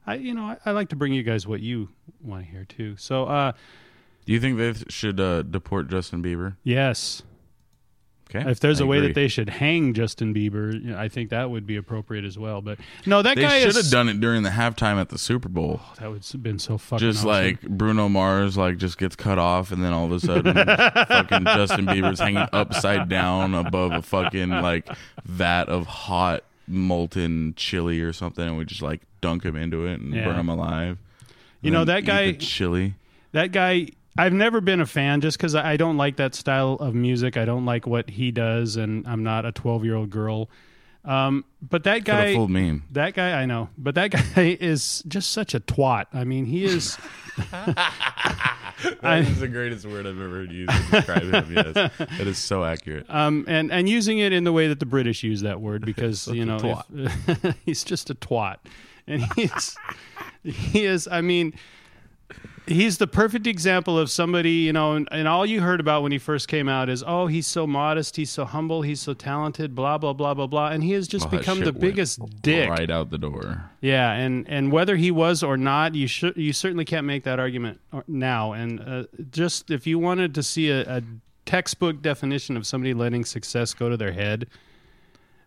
I, 0.08 0.16
you 0.16 0.34
know, 0.34 0.44
I, 0.44 0.58
I 0.66 0.72
like 0.72 0.90
to 0.90 0.96
bring 0.96 1.14
you 1.14 1.22
guys 1.24 1.46
what 1.46 1.60
you 1.60 1.90
want 2.24 2.46
to 2.46 2.50
hear 2.50 2.64
too. 2.66 2.96
So, 2.98 3.26
uh, 3.26 3.52
Do 4.26 4.34
you 4.34 4.40
think 4.40 4.58
they 4.58 4.74
should 4.90 5.20
uh, 5.20 5.42
deport 5.44 5.90
Justin 5.90 6.24
Bieber? 6.24 6.56
yes, 6.64 7.22
Okay. 8.30 8.44
if 8.52 8.60
there's 8.60 8.82
a 8.82 8.86
way 8.86 9.00
that 9.00 9.16
they 9.16 9.30
should 9.30 9.48
hang 9.48 9.94
Justin 9.94 10.34
Bieber, 10.34 10.74
you 10.74 10.92
know, 10.92 10.98
I 10.98 11.08
think 11.08 11.30
that 11.30 11.50
would 11.50 11.66
be 11.66 11.78
appropriate 11.78 12.26
as 12.26 12.38
well. 12.38 12.62
But 12.62 12.78
no, 13.06 13.22
that 13.22 13.38
they 13.38 13.42
guy 13.44 13.60
should 13.62 13.70
is 13.70 13.76
have 13.78 13.90
done 13.90 14.10
it 14.10 14.20
during 14.20 14.44
the 14.44 14.50
halftime 14.50 15.00
at 15.00 15.08
the 15.08 15.18
Super 15.18 15.48
Bowl. 15.48 15.80
That 16.02 16.12
would 16.12 16.26
have 16.30 16.44
been 16.44 16.60
so 16.60 16.78
fucking 16.78 17.08
just 17.08 17.20
awesome. 17.20 17.30
like 17.30 17.62
Bruno 17.62 18.10
Mars, 18.10 18.58
like 18.58 18.76
just 18.80 18.98
gets 18.98 19.16
cut 19.16 19.40
off, 19.40 19.72
and 19.72 19.82
then 19.82 19.94
all 19.94 20.04
of 20.04 20.12
a 20.12 20.20
sudden, 20.20 20.54
fucking 21.08 21.46
Justin 21.46 21.86
Bieber's 21.86 22.20
hanging 22.20 22.46
upside 22.52 23.08
down 23.08 23.54
above 23.54 23.94
a 23.94 24.02
fucking 24.02 24.50
like 24.50 24.90
vat 25.24 25.70
of 25.70 25.88
hot 25.88 26.44
molten 26.68 27.54
chili 27.56 28.02
or 28.02 28.14
something, 28.14 28.46
and 28.48 28.58
we 28.58 28.66
just 28.66 28.82
like 28.82 29.02
dunk 29.22 29.44
him 29.44 29.56
into 29.56 29.86
it 29.86 30.00
and 30.00 30.14
Yeah. 30.14 30.26
burn 30.26 30.36
him 30.40 30.50
alive. 30.50 30.98
You 31.62 31.72
know, 31.72 31.86
that 31.86 32.06
guy- 32.06 32.34
chili. 32.34 32.94
that 33.32 33.52
guy. 33.52 33.88
I've 34.20 34.34
never 34.34 34.62
been 34.62 34.82
a 34.82 34.86
fan 34.88 35.22
just 35.22 35.38
because 35.38 35.54
I 35.54 35.74
I 35.74 35.78
don't 35.78 35.96
like 35.98 36.16
that 36.16 36.34
style 36.34 36.74
of 36.80 36.96
music. 36.96 37.38
I 37.38 37.46
don't 37.46 37.66
like 37.66 37.86
what 37.86 38.10
he 38.10 38.32
does, 38.32 38.76
and 38.76 39.08
I'm 39.08 39.22
not 39.24 39.46
a 39.46 39.52
12 39.52 39.86
year 39.86 39.94
old 39.96 40.10
girl. 40.10 40.50
Um, 41.06 41.46
but 41.62 41.84
that 41.86 42.04
guy, 42.04 42.34
fooled 42.34 42.50
me. 42.52 42.82
that 42.92 43.14
guy, 43.14 43.42
I 43.42 43.46
know, 43.46 43.70
but 43.78 43.96
that 43.96 44.12
guy 44.36 44.58
is 44.60 45.04
just 45.08 45.32
such 45.32 45.54
a 45.56 45.60
twat. 45.60 46.06
I 46.14 46.24
mean, 46.26 46.46
he 46.46 46.66
is. 46.66 46.98
That 49.02 49.22
is 49.22 49.40
the 49.40 49.48
greatest 49.48 49.86
word 49.88 50.06
I've 50.06 50.20
ever 50.20 50.30
heard 50.30 50.52
used 50.52 50.72
to 50.72 50.92
describe 50.92 51.24
him. 51.24 51.52
Yes, 51.52 51.92
it 52.20 52.28
is 52.28 52.38
so 52.38 52.64
accurate. 52.64 53.08
um, 53.10 53.44
and 53.48 53.72
and 53.72 53.90
using 53.90 54.20
it 54.20 54.32
in 54.34 54.44
the 54.44 54.52
way 54.54 54.68
that 54.68 54.80
the 54.80 54.86
British 54.86 55.24
use 55.24 55.42
that 55.42 55.60
word 55.62 55.84
because 55.84 56.28
you 56.28 56.46
know 56.46 56.84
if- 56.94 57.56
he's 57.66 57.84
just 57.84 58.12
a 58.12 58.16
twat, 58.16 58.58
and 59.08 59.24
he's 59.36 59.76
he 60.44 60.86
is. 60.86 61.08
I 61.08 61.22
mean, 61.22 61.54
he's 62.68 62.98
the 62.98 63.08
perfect 63.08 63.48
example 63.48 63.98
of 63.98 64.12
somebody 64.12 64.52
you 64.52 64.74
know, 64.74 64.94
and, 64.94 65.08
and 65.12 65.28
all 65.28 65.46
you 65.46 65.62
heard 65.62 65.80
about 65.80 66.04
when 66.04 66.12
he 66.12 66.18
first 66.18 66.48
came 66.48 66.70
out 66.70 66.90
is 66.90 67.04
oh 67.06 67.28
he's 67.28 67.48
so 67.48 67.66
modest, 67.66 68.16
he's 68.16 68.30
so 68.30 68.46
humble, 68.46 68.82
he's 68.82 69.02
so 69.02 69.14
talented, 69.14 69.74
blah 69.74 69.98
blah 69.98 70.14
blah 70.14 70.34
blah 70.34 70.48
blah, 70.48 70.70
and 70.70 70.84
he 70.84 70.92
has 70.92 71.08
just 71.08 71.30
become 71.32 71.62
the 71.62 71.74
biggest 71.74 72.20
dick. 72.42 72.70
right 72.70 72.90
out 72.90 73.10
the 73.10 73.18
door. 73.18 73.70
Yeah, 73.82 74.12
and 74.12 74.48
and 74.48 74.72
whether 74.72 74.96
he 74.96 75.12
was 75.12 75.44
or 75.44 75.58
not, 75.58 75.96
you 75.96 76.08
should 76.08 76.36
you 76.38 76.54
certainly 76.54 76.86
can't 76.86 77.06
make 77.06 77.24
that 77.24 77.40
argument 77.40 77.80
now. 78.08 78.54
And 78.54 78.80
uh, 78.80 79.04
just 79.32 79.72
if 79.72 79.88
you 79.88 80.00
wanted 80.00 80.36
to 80.36 80.44
see 80.44 80.70
a, 80.70 80.98
a 80.98 81.04
textbook 81.46 82.02
definition 82.02 82.58
of 82.58 82.68
somebody 82.68 82.94
letting 82.94 83.26
success 83.26 83.74
go 83.74 83.90
to 83.90 83.98
their 83.98 84.12
head, 84.12 84.48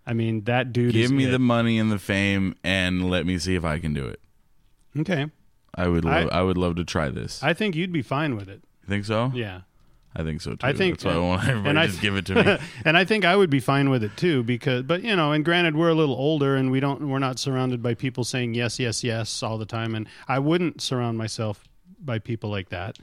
I 0.06 0.12
mean 0.12 0.44
that 0.44 0.72
dude. 0.72 0.92
Give 0.92 1.10
me 1.10 1.26
it. 1.26 1.30
the 1.30 1.38
money 1.38 1.78
and 1.78 1.92
the 1.92 1.98
fame, 1.98 2.56
and 2.64 3.10
let 3.10 3.26
me 3.26 3.38
see 3.38 3.54
if 3.54 3.64
I 3.64 3.78
can 3.78 3.94
do 3.94 4.06
it. 4.06 4.20
okay. 4.98 5.26
I 5.74 5.88
would 5.88 6.04
I- 6.06 6.22
love. 6.22 6.30
I, 6.32 6.42
would 6.42 6.58
love 6.58 6.76
to 6.76 6.84
try 6.84 7.08
this. 7.08 7.42
I 7.42 7.50
I 7.50 7.54
think 7.54 7.76
you'd 7.76 7.92
be 7.92 8.02
fine 8.02 8.36
with 8.36 8.48
it. 8.48 8.62
You 8.82 8.88
think 8.88 9.04
so. 9.04 9.30
Yeah, 9.34 9.60
I 10.16 10.22
think 10.24 10.40
so 10.40 10.52
too. 10.52 10.66
I 10.66 10.72
think- 10.72 10.94
that's 10.98 11.04
why 11.04 11.12
I 11.12 11.18
want 11.18 11.42
everybody 11.48 11.68
and 11.70 11.76
to 11.76 11.82
I- 11.82 11.86
just 11.86 12.00
give 12.00 12.16
it 12.16 12.26
to 12.26 12.34
me. 12.44 12.56
and 12.84 12.96
I 12.96 13.04
think 13.04 13.24
I 13.24 13.36
would 13.36 13.50
be 13.50 13.60
fine 13.60 13.90
with 13.90 14.02
it 14.02 14.16
too 14.16 14.42
because, 14.42 14.82
but 14.82 15.02
you 15.02 15.14
know, 15.16 15.32
and 15.32 15.44
granted, 15.44 15.76
we're 15.76 15.90
a 15.90 15.94
little 15.94 16.16
older 16.16 16.56
and 16.56 16.70
we 16.70 16.80
don't 16.80 17.08
we're 17.08 17.18
not 17.18 17.38
surrounded 17.38 17.82
by 17.82 17.94
people 17.94 18.24
saying 18.24 18.54
yes, 18.54 18.78
yes, 18.78 19.04
yes 19.04 19.42
all 19.42 19.58
the 19.58 19.66
time, 19.66 19.94
and 19.94 20.06
I 20.28 20.38
wouldn't 20.38 20.80
surround 20.82 21.18
myself 21.18 21.64
by 22.02 22.18
people 22.18 22.50
like 22.50 22.70
that. 22.70 22.96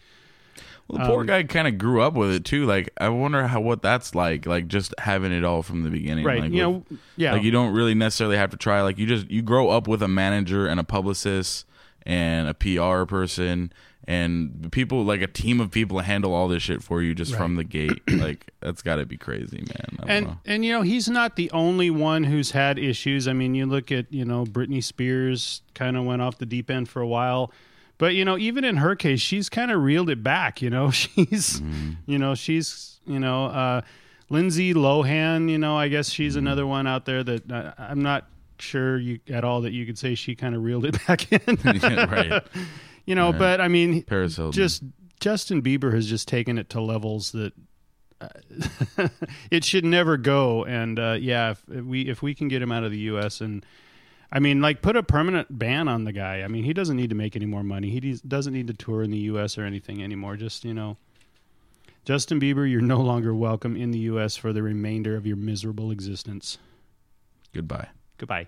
Well, 0.90 1.00
the 1.02 1.06
poor 1.12 1.20
Um, 1.22 1.28
guy 1.28 1.44
kind 1.44 1.68
of 1.68 1.78
grew 1.78 2.02
up 2.02 2.14
with 2.14 2.32
it 2.32 2.46
too. 2.46 2.66
Like, 2.66 2.90
I 2.98 3.10
wonder 3.10 3.46
how 3.46 3.60
what 3.60 3.82
that's 3.82 4.16
like. 4.16 4.46
Like, 4.46 4.70
just 4.70 4.94
having 4.98 5.34
it 5.34 5.44
all 5.44 5.62
from 5.62 5.84
the 5.84 5.90
beginning. 5.90 6.24
Right? 6.24 6.40
Like, 6.44 6.52
you 6.54 6.70
with- 6.70 6.92
know, 6.92 6.98
yeah. 7.18 7.34
Like, 7.34 7.44
you 7.44 7.52
don't 7.52 7.74
really 7.74 7.94
necessarily 7.94 8.38
have 8.38 8.52
to 8.52 8.58
try. 8.58 8.82
Like, 8.82 8.98
you 8.98 9.06
just 9.06 9.30
you 9.30 9.42
grow 9.42 9.70
up 9.70 9.88
with 9.90 10.02
a 10.02 10.08
manager 10.08 10.66
and 10.66 10.80
a 10.80 10.86
publicist 10.86 11.66
and 12.08 12.48
a 12.48 12.54
PR 12.54 13.04
person 13.04 13.72
and 14.08 14.72
people 14.72 15.04
like 15.04 15.22
a 15.22 15.28
team 15.28 15.60
of 15.60 15.70
people 15.70 16.00
handle 16.00 16.34
all 16.34 16.48
this 16.48 16.64
shit 16.64 16.82
for 16.82 17.02
you 17.02 17.14
just 17.14 17.36
from 17.36 17.56
the 17.56 17.66
gate. 17.66 18.02
like, 18.10 18.52
that's 18.62 18.82
got 18.82 18.96
to 18.96 19.06
be 19.06 19.18
crazy, 19.18 19.58
man. 19.58 20.08
And 20.08 20.26
know. 20.28 20.38
and 20.46 20.64
you 20.64 20.72
know 20.72 20.82
he's 20.82 21.10
not 21.10 21.36
the 21.36 21.52
only 21.52 21.90
one 21.90 22.24
who's 22.24 22.52
had 22.52 22.80
issues. 22.80 23.28
I 23.28 23.34
mean, 23.34 23.54
you 23.54 23.66
look 23.66 23.92
at 23.92 24.12
you 24.12 24.24
know 24.24 24.46
Britney 24.46 24.82
Spears 24.82 25.62
kind 25.74 25.98
of 25.98 26.06
went 26.06 26.22
off 26.22 26.38
the 26.38 26.46
deep 26.46 26.72
end 26.72 26.88
for 26.88 27.02
a 27.02 27.08
while, 27.08 27.52
but 27.98 28.16
you 28.16 28.24
know 28.24 28.38
even 28.38 28.64
in 28.64 28.78
her 28.78 28.96
case, 28.96 29.20
she's 29.20 29.50
kind 29.50 29.72
of 29.72 29.82
reeled 29.82 30.10
it 30.10 30.24
back. 30.24 30.62
You 30.62 30.70
know, 30.70 30.90
she's 30.92 31.62
you 32.06 32.18
know 32.18 32.34
she's 32.34 33.02
you 33.06 33.20
know 33.20 33.48
uh, 33.48 33.82
Lindsay 34.30 34.74
Lohan. 34.74 35.50
You 35.50 35.58
know, 35.58 35.78
I 35.78 35.90
guess 35.90 36.10
she's 36.10 36.38
another 36.38 36.66
one 36.66 36.88
out 36.88 37.04
there 37.04 37.26
that 37.26 37.52
uh, 37.52 37.74
I'm 37.78 38.02
not 38.02 38.30
sure 38.62 38.98
you 38.98 39.20
at 39.30 39.44
all 39.44 39.62
that 39.62 39.74
you 39.74 39.86
could 39.86 39.98
say 39.98 40.16
she 40.16 40.36
kind 40.36 40.56
of 40.56 40.64
reeled 40.64 40.86
it 40.86 40.98
back 41.08 41.32
in. 41.32 41.58
Yeah, 41.82 42.06
right. 42.14 42.44
you 43.06 43.16
know, 43.16 43.32
Right. 43.32 43.40
but 43.40 43.62
I 43.62 43.68
mean, 43.68 44.04
Paris 44.04 44.36
Hilton. 44.36 44.52
just 44.54 44.84
Justin 45.20 45.62
Bieber 45.62 45.94
has 45.94 46.08
just 46.08 46.28
taken 46.28 46.58
it 46.58 46.70
to 46.72 46.82
levels 46.82 47.32
that 47.32 47.54
uh, 48.22 48.30
it 49.52 49.64
should 49.64 49.86
never 49.86 50.18
go. 50.18 50.64
And 50.66 51.00
uh, 51.00 51.18
yeah, 51.20 51.52
if, 51.52 51.64
if 51.70 51.86
we 51.86 52.02
if 52.04 52.22
we 52.22 52.34
can 52.36 52.48
get 52.48 52.62
him 52.62 52.72
out 52.72 52.84
of 52.84 52.92
the 52.92 52.98
U.S. 53.00 53.42
and 53.42 53.66
I 54.32 54.40
mean, 54.40 54.62
like 54.62 54.82
put 54.82 54.96
a 54.98 55.04
permanent 55.04 55.48
ban 55.58 55.88
on 55.88 56.04
the 56.04 56.12
guy. 56.12 56.42
I 56.42 56.48
mean, 56.48 56.64
he 56.64 56.74
doesn't 56.74 56.98
need 56.98 57.10
to 57.12 57.16
make 57.16 57.36
any 57.36 57.46
more 57.46 57.64
money. 57.64 57.90
He 57.92 58.00
de- 58.00 58.20
doesn't 58.28 58.54
need 58.54 58.68
to 58.68 58.74
tour 58.74 59.02
in 59.04 59.12
the 59.12 59.18
U.S. 59.20 59.58
or 59.58 59.64
anything 59.64 60.04
anymore. 60.04 60.36
Just 60.36 60.66
you 60.66 60.74
know, 60.74 60.98
Justin 62.06 62.40
Bieber, 62.40 62.70
you're 62.70 62.82
no 62.82 63.00
longer 63.02 63.34
welcome 63.36 63.76
in 63.78 63.92
the 63.92 64.00
U.S. 64.00 64.36
for 64.36 64.52
the 64.52 64.64
remainder 64.64 65.16
of 65.16 65.26
your 65.28 65.38
miserable 65.38 65.92
existence. 65.92 66.58
goodbye. 67.54 67.88
Goodbye. 68.18 68.48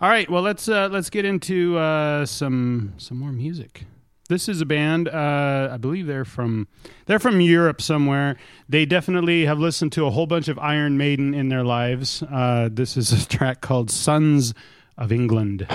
All 0.00 0.08
right, 0.08 0.30
well 0.30 0.42
let's 0.42 0.68
uh, 0.68 0.88
let's 0.92 1.10
get 1.10 1.24
into 1.24 1.76
uh, 1.76 2.24
some 2.24 2.94
some 2.98 3.18
more 3.18 3.32
music. 3.32 3.84
This 4.28 4.48
is 4.48 4.60
a 4.60 4.66
band. 4.66 5.08
Uh, 5.08 5.70
I 5.72 5.78
believe 5.78 6.06
they're 6.06 6.26
from 6.26 6.68
they're 7.06 7.18
from 7.18 7.40
Europe 7.40 7.80
somewhere. 7.80 8.36
They 8.68 8.84
definitely 8.84 9.46
have 9.46 9.58
listened 9.58 9.92
to 9.92 10.04
a 10.06 10.10
whole 10.10 10.26
bunch 10.26 10.48
of 10.48 10.58
Iron 10.58 10.98
Maiden 10.98 11.34
in 11.34 11.48
their 11.48 11.64
lives. 11.64 12.22
Uh, 12.22 12.68
this 12.70 12.96
is 12.96 13.10
a 13.10 13.26
track 13.36 13.60
called 13.60 13.90
"Sons 13.90 14.52
of 14.98 15.10
England." 15.10 15.66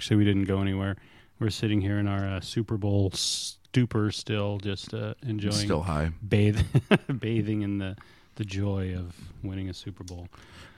Actually, 0.00 0.16
we 0.16 0.24
didn't 0.24 0.44
go 0.44 0.62
anywhere. 0.62 0.96
We're 1.40 1.50
sitting 1.50 1.82
here 1.82 1.98
in 1.98 2.08
our 2.08 2.26
uh, 2.26 2.40
Super 2.40 2.78
Bowl 2.78 3.10
stupor 3.12 4.10
still, 4.10 4.56
just 4.56 4.94
uh, 4.94 5.12
enjoying 5.26 5.52
Still 5.52 5.82
high. 5.82 6.12
bathe, 6.26 6.58
bathing 7.20 7.60
in 7.60 7.76
the 7.76 7.96
the 8.36 8.44
joy 8.46 8.94
of 8.96 9.14
winning 9.42 9.68
a 9.68 9.74
Super 9.74 10.02
Bowl. 10.02 10.28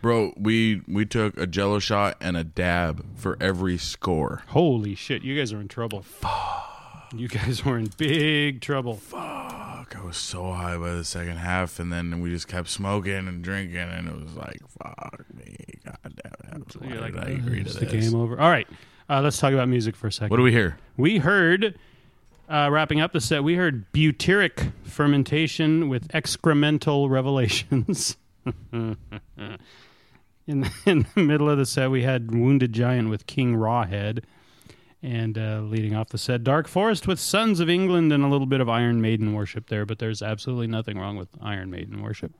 Bro, 0.01 0.33
we 0.37 0.83
we 0.89 1.07
took 1.07 1.39
a 1.39 1.47
jello 1.47 1.79
shot 1.79 2.17
and 2.21 2.37
a 2.37 2.43
dab 2.43 3.07
for 3.15 3.37
every 3.41 3.79
score. 3.79 4.43
Holy 4.49 4.97
shit, 4.97 5.23
you 5.23 5.39
guys 5.39 5.53
are 5.53 5.61
in 5.61 5.69
trouble. 5.69 6.03
Fuck. 6.03 7.13
You 7.15 7.29
guys 7.29 7.65
were 7.65 7.79
in 7.79 7.91
big 7.97 8.61
trouble. 8.61 8.97
Fuck, 8.97 9.95
I 9.97 10.03
was 10.05 10.17
so 10.17 10.51
high 10.53 10.77
by 10.79 10.95
the 10.95 11.05
second 11.05 11.37
half, 11.37 11.79
and 11.79 11.93
then 11.93 12.21
we 12.21 12.31
just 12.31 12.49
kept 12.49 12.69
smoking 12.71 13.29
and 13.29 13.45
drinking, 13.45 13.77
and 13.79 14.09
it 14.09 14.15
was 14.21 14.35
like, 14.35 14.59
fuck 14.83 15.25
me, 15.33 15.55
god 15.85 15.99
damn 16.25 16.61
it. 16.63 16.77
Why 16.77 16.89
You're 16.89 17.01
like, 17.01 17.17
I 17.17 17.31
agree 17.31 17.63
to 17.63 17.69
"Is 17.69 17.77
this? 17.77 17.91
the 17.93 17.99
game 18.01 18.15
over? 18.17 18.41
All 18.41 18.51
right, 18.51 18.67
uh, 19.13 19.21
let's 19.21 19.39
talk 19.39 19.53
about 19.53 19.69
music 19.69 19.95
for 19.95 20.07
a 20.07 20.13
second. 20.13 20.31
What 20.31 20.39
do 20.39 20.43
we 20.43 20.53
hear? 20.53 20.79
We 20.97 21.19
heard, 21.19 21.79
uh, 22.49 22.71
wrapping 22.73 23.01
up 23.01 23.13
the 23.13 23.21
set, 23.21 23.45
we 23.45 23.57
heard 23.57 23.93
butyric 23.93 24.73
fermentation 24.85 25.91
with 25.91 26.09
excremental 26.09 27.11
revelations. 27.11 28.17
in, 28.73 28.97
in 30.47 30.67
the 30.87 31.07
middle 31.17 31.51
of 31.51 31.59
the 31.59 31.67
set, 31.67 31.91
we 31.91 32.05
had 32.05 32.35
Wounded 32.35 32.73
Giant 32.73 33.11
with 33.11 33.27
King 33.27 33.55
Rawhead. 33.57 34.25
And 35.03 35.37
uh, 35.37 35.61
leading 35.63 35.95
off 35.95 36.09
the 36.09 36.17
set, 36.17 36.43
Dark 36.43 36.67
Forest 36.67 37.07
with 37.07 37.21
Sons 37.21 37.61
of 37.61 37.69
England 37.69 38.13
and 38.13 38.25
a 38.25 38.29
little 38.29 38.47
bit 38.47 38.61
of 38.61 38.69
Iron 38.69 39.03
Maiden 39.03 39.35
worship 39.35 39.67
there, 39.67 39.85
but 39.85 39.99
there's 39.99 40.23
absolutely 40.23 40.69
nothing 40.69 40.97
wrong 40.97 41.17
with 41.17 41.29
Iron 41.43 41.71
Maiden 41.71 42.01
worship. 42.03 42.33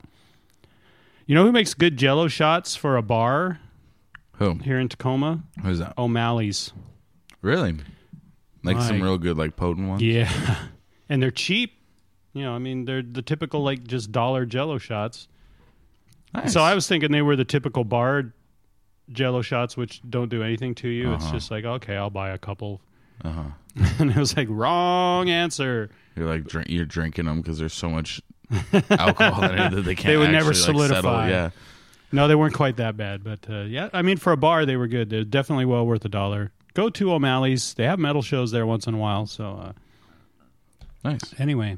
You 1.27 1.35
know 1.35 1.45
who 1.45 1.51
makes 1.51 1.73
good 1.73 1.97
jello 1.97 2.29
shots 2.29 2.75
for 2.75 2.97
a 2.97 3.01
bar 3.03 3.59
Who? 4.37 4.55
here 4.55 4.79
in 4.79 4.89
Tacoma? 4.89 5.43
Who's 5.61 5.79
that? 5.79 5.93
O'Malley's. 5.97 6.73
Really? 7.41 7.75
Like 8.63 8.81
some 8.81 9.01
real 9.01 9.17
good, 9.17 9.37
like 9.37 9.55
potent 9.55 9.89
ones. 9.89 10.01
Yeah, 10.01 10.57
and 11.09 11.21
they're 11.21 11.31
cheap. 11.31 11.73
You 12.33 12.43
know, 12.43 12.53
I 12.53 12.59
mean, 12.59 12.85
they're 12.85 13.03
the 13.03 13.21
typical 13.21 13.61
like 13.61 13.83
just 13.85 14.11
dollar 14.11 14.45
Jello 14.45 14.77
shots. 14.77 15.27
Nice. 16.33 16.53
So 16.53 16.61
I 16.61 16.73
was 16.73 16.87
thinking 16.87 17.11
they 17.11 17.21
were 17.21 17.35
the 17.35 17.45
typical 17.45 17.83
bar 17.83 18.33
Jello 19.11 19.41
shots, 19.41 19.75
which 19.77 20.01
don't 20.09 20.29
do 20.29 20.41
anything 20.41 20.73
to 20.75 20.87
you. 20.87 21.13
It's 21.13 21.25
Uh-huh. 21.25 21.33
just 21.33 21.51
like 21.51 21.65
okay, 21.65 21.95
I'll 21.97 22.09
buy 22.09 22.29
a 22.29 22.37
couple, 22.37 22.81
Uh 23.23 23.31
huh. 23.31 23.43
and 23.99 24.09
it 24.11 24.15
was 24.17 24.35
like 24.37 24.47
wrong 24.49 25.29
answer. 25.29 25.89
You're 26.15 26.27
like 26.29 26.45
drink, 26.45 26.69
you're 26.69 26.85
drinking 26.85 27.25
them 27.25 27.41
because 27.41 27.59
there's 27.59 27.73
so 27.73 27.89
much 27.89 28.21
alcohol 28.89 29.43
in 29.43 29.59
it 29.59 29.71
that 29.75 29.81
they 29.81 29.95
can't. 29.95 30.07
They 30.07 30.17
would 30.17 30.31
never 30.31 30.51
actually, 30.51 30.73
like, 30.79 30.87
settle. 30.87 31.01
solidify. 31.11 31.29
Yeah. 31.29 31.49
No, 32.13 32.27
they 32.27 32.35
weren't 32.35 32.53
quite 32.53 32.77
that 32.77 32.95
bad, 32.95 33.23
but 33.23 33.39
uh, 33.49 33.61
yeah, 33.63 33.89
I 33.91 34.01
mean, 34.03 34.17
for 34.17 34.31
a 34.31 34.37
bar, 34.37 34.65
they 34.65 34.77
were 34.77 34.87
good. 34.87 35.09
They're 35.09 35.23
definitely 35.23 35.65
well 35.65 35.85
worth 35.85 36.05
a 36.05 36.09
dollar. 36.09 36.51
Go 36.73 36.89
to 36.89 37.11
O'Malley's. 37.13 37.73
They 37.73 37.83
have 37.85 37.99
metal 37.99 38.21
shows 38.21 38.51
there 38.51 38.65
once 38.65 38.87
in 38.87 38.93
a 38.93 38.97
while. 38.97 39.25
So 39.25 39.45
uh, 39.45 39.71
Nice. 41.03 41.33
Anyway, 41.37 41.77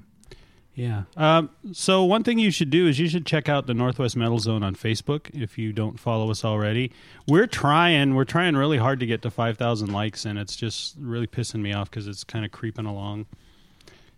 yeah. 0.75 1.03
Um, 1.17 1.49
so 1.73 2.03
one 2.03 2.23
thing 2.23 2.37
you 2.37 2.51
should 2.51 2.69
do 2.69 2.87
is 2.87 2.99
you 2.99 3.07
should 3.07 3.25
check 3.25 3.49
out 3.49 3.65
the 3.65 3.73
Northwest 3.73 4.15
Metal 4.15 4.37
Zone 4.39 4.61
on 4.61 4.75
Facebook 4.75 5.29
if 5.33 5.57
you 5.57 5.73
don't 5.73 5.99
follow 5.99 6.29
us 6.29 6.45
already. 6.45 6.91
We're 7.27 7.47
trying. 7.47 8.13
We're 8.15 8.25
trying 8.25 8.55
really 8.55 8.77
hard 8.77 8.99
to 8.99 9.05
get 9.05 9.21
to 9.23 9.31
five 9.31 9.57
thousand 9.57 9.91
likes, 9.91 10.25
and 10.25 10.37
it's 10.37 10.55
just 10.55 10.95
really 10.99 11.27
pissing 11.27 11.61
me 11.61 11.73
off 11.73 11.89
because 11.89 12.07
it's 12.07 12.23
kind 12.23 12.45
of 12.45 12.51
creeping 12.51 12.85
along. 12.85 13.25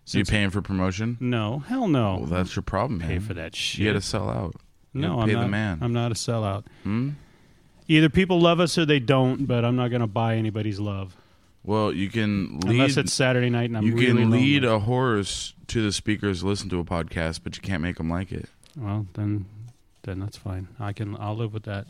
So 0.06 0.18
you 0.18 0.26
Since- 0.26 0.30
paying 0.30 0.50
for 0.50 0.62
promotion? 0.62 1.18
No, 1.20 1.60
hell 1.60 1.88
no. 1.88 2.18
Well, 2.18 2.26
that's 2.26 2.56
your 2.56 2.64
problem, 2.64 3.00
man. 3.00 3.08
pay 3.08 3.20
for 3.20 3.34
that 3.36 3.56
shit. 3.56 3.80
You 3.82 3.88
got 3.94 4.00
to 4.00 4.02
sell 4.06 4.30
out. 4.30 4.56
No, 5.02 5.20
I'm 5.20 5.28
pay 5.28 5.34
not. 5.36 5.42
the 5.42 5.48
man. 5.48 5.80
I'm 5.82 5.94
not 5.94 6.12
a 6.12 6.16
sellout. 6.16 6.64
Hmm? 6.84 7.12
Either 7.88 8.10
people 8.10 8.40
love 8.42 8.60
us 8.60 8.78
or 8.78 8.86
they 8.86 9.00
don't, 9.00 9.46
but 9.46 9.64
I'm 9.64 9.76
not 9.76 9.90
going 9.90 10.02
to 10.02 10.08
buy 10.08 10.36
anybody's 10.36 10.80
love 10.80 11.16
Well, 11.64 11.94
you 11.94 12.10
can 12.10 12.60
lead. 12.60 12.72
unless 12.72 12.98
it's 12.98 13.14
Saturday 13.14 13.50
night 13.50 13.70
and 13.70 13.78
I'm 13.78 13.84
you 13.86 13.96
really 13.96 14.22
can 14.24 14.32
lead 14.32 14.64
lonely. 14.64 14.76
a 14.76 14.80
horse 14.80 15.54
to 15.68 15.82
the 15.82 15.92
speakers, 15.94 16.44
listen 16.44 16.68
to 16.70 16.80
a 16.80 16.84
podcast, 16.84 17.42
but 17.44 17.56
you 17.56 17.62
can't 17.62 17.82
make 17.82 17.96
them 17.98 18.10
like 18.10 18.32
it. 18.32 18.50
Well, 18.78 19.08
then, 19.14 19.46
then 20.04 20.20
that's 20.20 20.38
fine. 20.38 20.68
I 20.80 20.92
can. 20.94 21.16
I'll 21.20 21.36
live 21.36 21.54
with 21.54 21.64
that. 21.64 21.88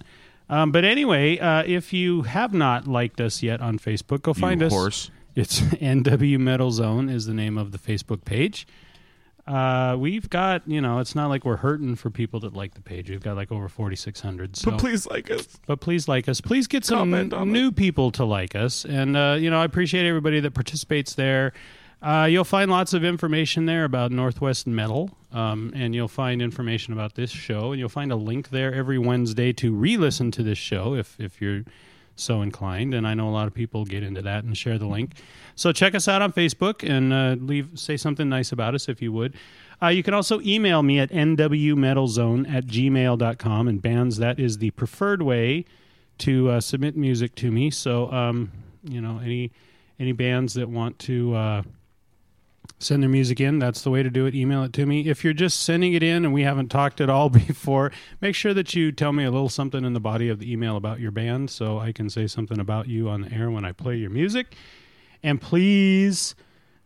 Um, 0.50 0.72
but 0.72 0.84
anyway, 0.86 1.38
uh, 1.40 1.64
if 1.66 1.92
you 1.94 2.22
have 2.22 2.54
not 2.54 2.88
liked 2.88 3.20
us 3.20 3.44
yet 3.44 3.60
on 3.60 3.78
Facebook, 3.80 4.22
go 4.22 4.34
find 4.34 4.62
you 4.62 4.68
us. 4.68 4.74
horse. 4.74 5.12
It's 5.36 5.60
NW 5.62 6.40
Metal 6.40 6.72
Zone 6.72 7.10
is 7.10 7.26
the 7.26 7.34
name 7.34 7.58
of 7.58 7.72
the 7.72 7.78
Facebook 7.78 8.24
page. 8.24 8.66
Uh, 9.48 9.96
we've 9.98 10.30
got 10.30 10.62
you 10.68 10.82
know, 10.82 11.00
it's 11.00 11.16
not 11.16 11.28
like 11.28 11.46
we're 11.46 11.56
hurting 11.58 11.96
for 11.96 12.10
people 12.10 12.40
that 12.42 12.54
like 12.54 12.74
the 12.74 12.82
page. 12.82 13.10
We've 13.10 13.24
got 13.24 13.36
like 13.38 13.52
over 13.52 13.70
forty 13.70 13.96
six 13.96 14.20
hundred. 14.20 14.58
So, 14.58 14.72
But 14.72 14.80
please 14.80 15.08
like 15.08 15.32
us. 15.32 15.48
but 15.66 15.80
please 15.80 16.08
like 16.08 16.28
us. 16.28 16.42
Please 16.42 16.68
get 16.68 16.84
some 16.84 16.98
Comment 16.98 17.34
on 17.34 17.52
new 17.54 17.72
people 17.72 18.12
to 18.12 18.26
like 18.26 18.56
us, 18.56 18.84
and 18.86 19.16
uh, 19.16 19.38
you 19.40 19.50
know, 19.50 19.62
I 19.62 19.66
appreciate 19.66 20.06
everybody 20.06 20.40
that 20.42 20.54
participates 20.54 21.14
there. 21.14 21.54
Uh, 22.02 22.28
you'll 22.30 22.44
find 22.44 22.70
lots 22.70 22.94
of 22.94 23.04
information 23.04 23.66
there 23.66 23.84
about 23.84 24.12
Northwest 24.12 24.68
Metal, 24.68 25.18
um, 25.32 25.72
and 25.76 25.96
you'll 25.96 26.08
find 26.08 26.44
information 26.44 26.94
about 26.94 27.16
this 27.16 27.32
show, 27.32 27.72
and 27.72 27.80
you'll 27.80 27.90
find 27.90 28.12
a 28.12 28.16
link 28.16 28.50
there 28.50 28.72
every 28.72 29.00
Wednesday 29.00 29.52
to 29.54 29.74
re-listen 29.74 30.30
to 30.32 30.44
this 30.44 30.60
show 30.60 30.94
if 30.94 31.20
if 31.20 31.42
you're 31.42 31.64
so 32.20 32.42
inclined. 32.42 32.94
And 32.94 33.08
I 33.08 33.14
know 33.14 33.28
a 33.30 33.32
lot 33.32 33.48
of 33.48 33.54
people 33.54 33.86
get 33.86 34.04
into 34.04 34.22
that 34.24 34.44
and 34.44 34.58
share 34.58 34.78
the 34.78 34.88
link. 34.88 35.14
So 35.56 35.72
check 35.72 35.96
us 35.96 36.08
out 36.08 36.22
on 36.22 36.32
Facebook 36.34 36.88
and 36.88 37.14
uh, 37.14 37.36
leave 37.44 37.70
say 37.76 37.98
something 37.98 38.30
nice 38.30 38.52
about 38.52 38.76
us 38.76 38.88
if 38.90 39.02
you 39.02 39.12
would. 39.12 39.36
Uh, 39.82 39.88
you 39.88 40.02
can 40.04 40.14
also 40.14 40.42
email 40.42 40.82
me 40.82 41.00
at 41.00 41.12
nwmetalzone 41.12 42.52
at 42.52 42.66
gmail.com. 42.66 43.68
And 43.68 43.82
bands, 43.82 44.18
that 44.18 44.40
is 44.40 44.58
the 44.58 44.72
preferred 44.72 45.22
way 45.22 45.66
to 46.20 46.50
uh, 46.50 46.60
submit 46.62 46.98
music 46.98 47.36
to 47.36 47.52
me. 47.52 47.70
So, 47.70 48.12
um, 48.12 48.52
you 48.84 49.02
know, 49.02 49.20
any 49.20 49.52
any 50.00 50.12
bands 50.12 50.54
that 50.54 50.70
want 50.70 51.00
to 51.00 51.36
uh, 51.36 51.62
send 52.80 53.02
their 53.02 53.10
music 53.10 53.40
in, 53.40 53.60
that's 53.60 53.82
the 53.82 53.90
way 53.90 54.04
to 54.04 54.10
do 54.10 54.26
it. 54.26 54.36
Email 54.36 54.64
it 54.64 54.74
to 54.74 54.86
me. 54.86 55.08
If 55.08 55.24
you're 55.24 55.34
just 55.34 55.62
sending 55.62 55.94
it 55.94 56.04
in 56.04 56.26
and 56.26 56.34
we 56.34 56.44
haven't 56.44 56.70
talked 56.70 57.02
at 57.02 57.10
all 57.10 57.30
before, 57.30 57.92
make 58.22 58.36
sure 58.36 58.54
that 58.54 58.76
you 58.76 58.92
tell 58.92 59.14
me 59.14 59.24
a 59.24 59.32
little 59.32 59.50
something 59.50 59.84
in 59.84 59.94
the 59.94 60.00
body 60.00 60.30
of 60.30 60.40
the 60.40 60.52
email 60.52 60.78
about 60.78 61.00
your 61.00 61.12
band 61.12 61.50
so 61.50 61.80
I 61.80 61.92
can 61.92 62.10
say 62.10 62.28
something 62.28 62.60
about 62.60 62.88
you 62.88 63.10
on 63.10 63.22
the 63.22 63.34
air 63.34 63.50
when 63.50 63.66
I 63.66 63.72
play 63.72 63.96
your 63.96 64.10
music. 64.10 64.56
And 65.24 65.42
please 65.42 66.36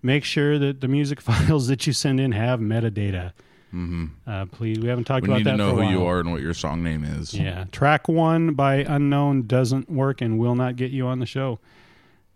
make 0.01 0.23
sure 0.23 0.57
that 0.57 0.81
the 0.81 0.87
music 0.87 1.21
files 1.21 1.67
that 1.67 1.85
you 1.85 1.93
send 1.93 2.19
in 2.19 2.31
have 2.31 2.59
metadata. 2.59 3.33
Mm-hmm. 3.73 4.05
Uh, 4.27 4.45
please, 4.47 4.79
we 4.79 4.89
haven't 4.89 5.05
talked 5.05 5.23
We 5.23 5.29
about 5.29 5.37
need 5.37 5.45
that 5.45 5.51
to 5.51 5.57
know 5.57 5.75
who 5.75 5.89
you 5.89 6.05
are 6.05 6.19
and 6.19 6.31
what 6.31 6.41
your 6.41 6.53
song 6.53 6.83
name 6.83 7.05
is. 7.05 7.33
Yeah, 7.33 7.65
track 7.71 8.09
one 8.09 8.53
by 8.53 8.75
unknown 8.75 9.43
doesn't 9.47 9.89
work 9.89 10.19
and 10.19 10.37
will 10.37 10.55
not 10.55 10.75
get 10.75 10.91
you 10.91 11.07
on 11.07 11.19
the 11.19 11.25
show. 11.25 11.59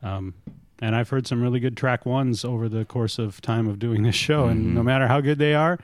Um, 0.02 0.34
and 0.80 0.96
I've 0.96 1.10
heard 1.10 1.28
some 1.28 1.42
really 1.42 1.60
good 1.60 1.78
track 1.78 2.06
ones 2.06 2.46
over 2.46 2.70
the 2.70 2.86
course 2.86 3.18
of 3.20 3.42
time 3.42 3.68
of 3.68 3.80
doing 3.80 4.04
this 4.04 4.16
show, 4.16 4.46
and 4.46 4.74
no 4.76 4.84
matter 4.84 5.08
how 5.08 5.22
good 5.22 5.40
they 5.40 5.54
are, 5.54 5.80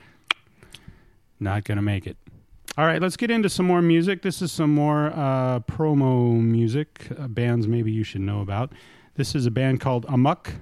not 1.40 1.64
gonna 1.64 1.82
make 1.82 2.06
it. 2.06 2.16
All 2.78 2.86
right, 2.86 3.02
let's 3.02 3.16
get 3.16 3.30
into 3.30 3.50
some 3.50 3.66
more 3.66 3.82
music. 3.82 4.22
This 4.22 4.40
is 4.40 4.50
some 4.50 4.74
more 4.74 5.08
uh, 5.14 5.60
promo 5.60 6.40
music, 6.40 7.08
uh, 7.18 7.28
bands 7.28 7.66
maybe 7.66 7.92
you 7.92 8.04
should 8.04 8.22
know 8.22 8.40
about. 8.40 8.72
This 9.16 9.34
is 9.34 9.44
a 9.44 9.50
band 9.50 9.80
called 9.80 10.06
Amok 10.08 10.54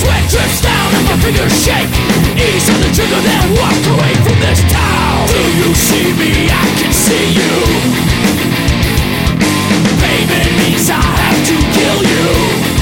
sweat 0.00 0.24
drips 0.28 0.60
down 0.60 0.88
and 0.94 1.04
my 1.08 1.16
fingers 1.24 1.54
shake. 1.64 1.88
Ease 2.36 2.68
on 2.68 2.78
the 2.84 2.90
trigger, 2.92 3.20
then 3.24 3.44
walk 3.56 3.80
away 3.96 4.14
from 4.24 4.36
this 4.40 4.60
town. 4.68 5.26
Do 5.28 5.42
you 5.60 5.70
see 5.74 6.08
me? 6.20 6.50
I 6.52 6.66
can 6.78 6.92
see 6.92 7.26
you. 7.38 7.54
Payment 10.02 10.50
means 10.60 10.88
I 10.90 11.00
have 11.00 11.40
to 11.48 11.56
kill 11.76 12.00
you. 12.04 12.78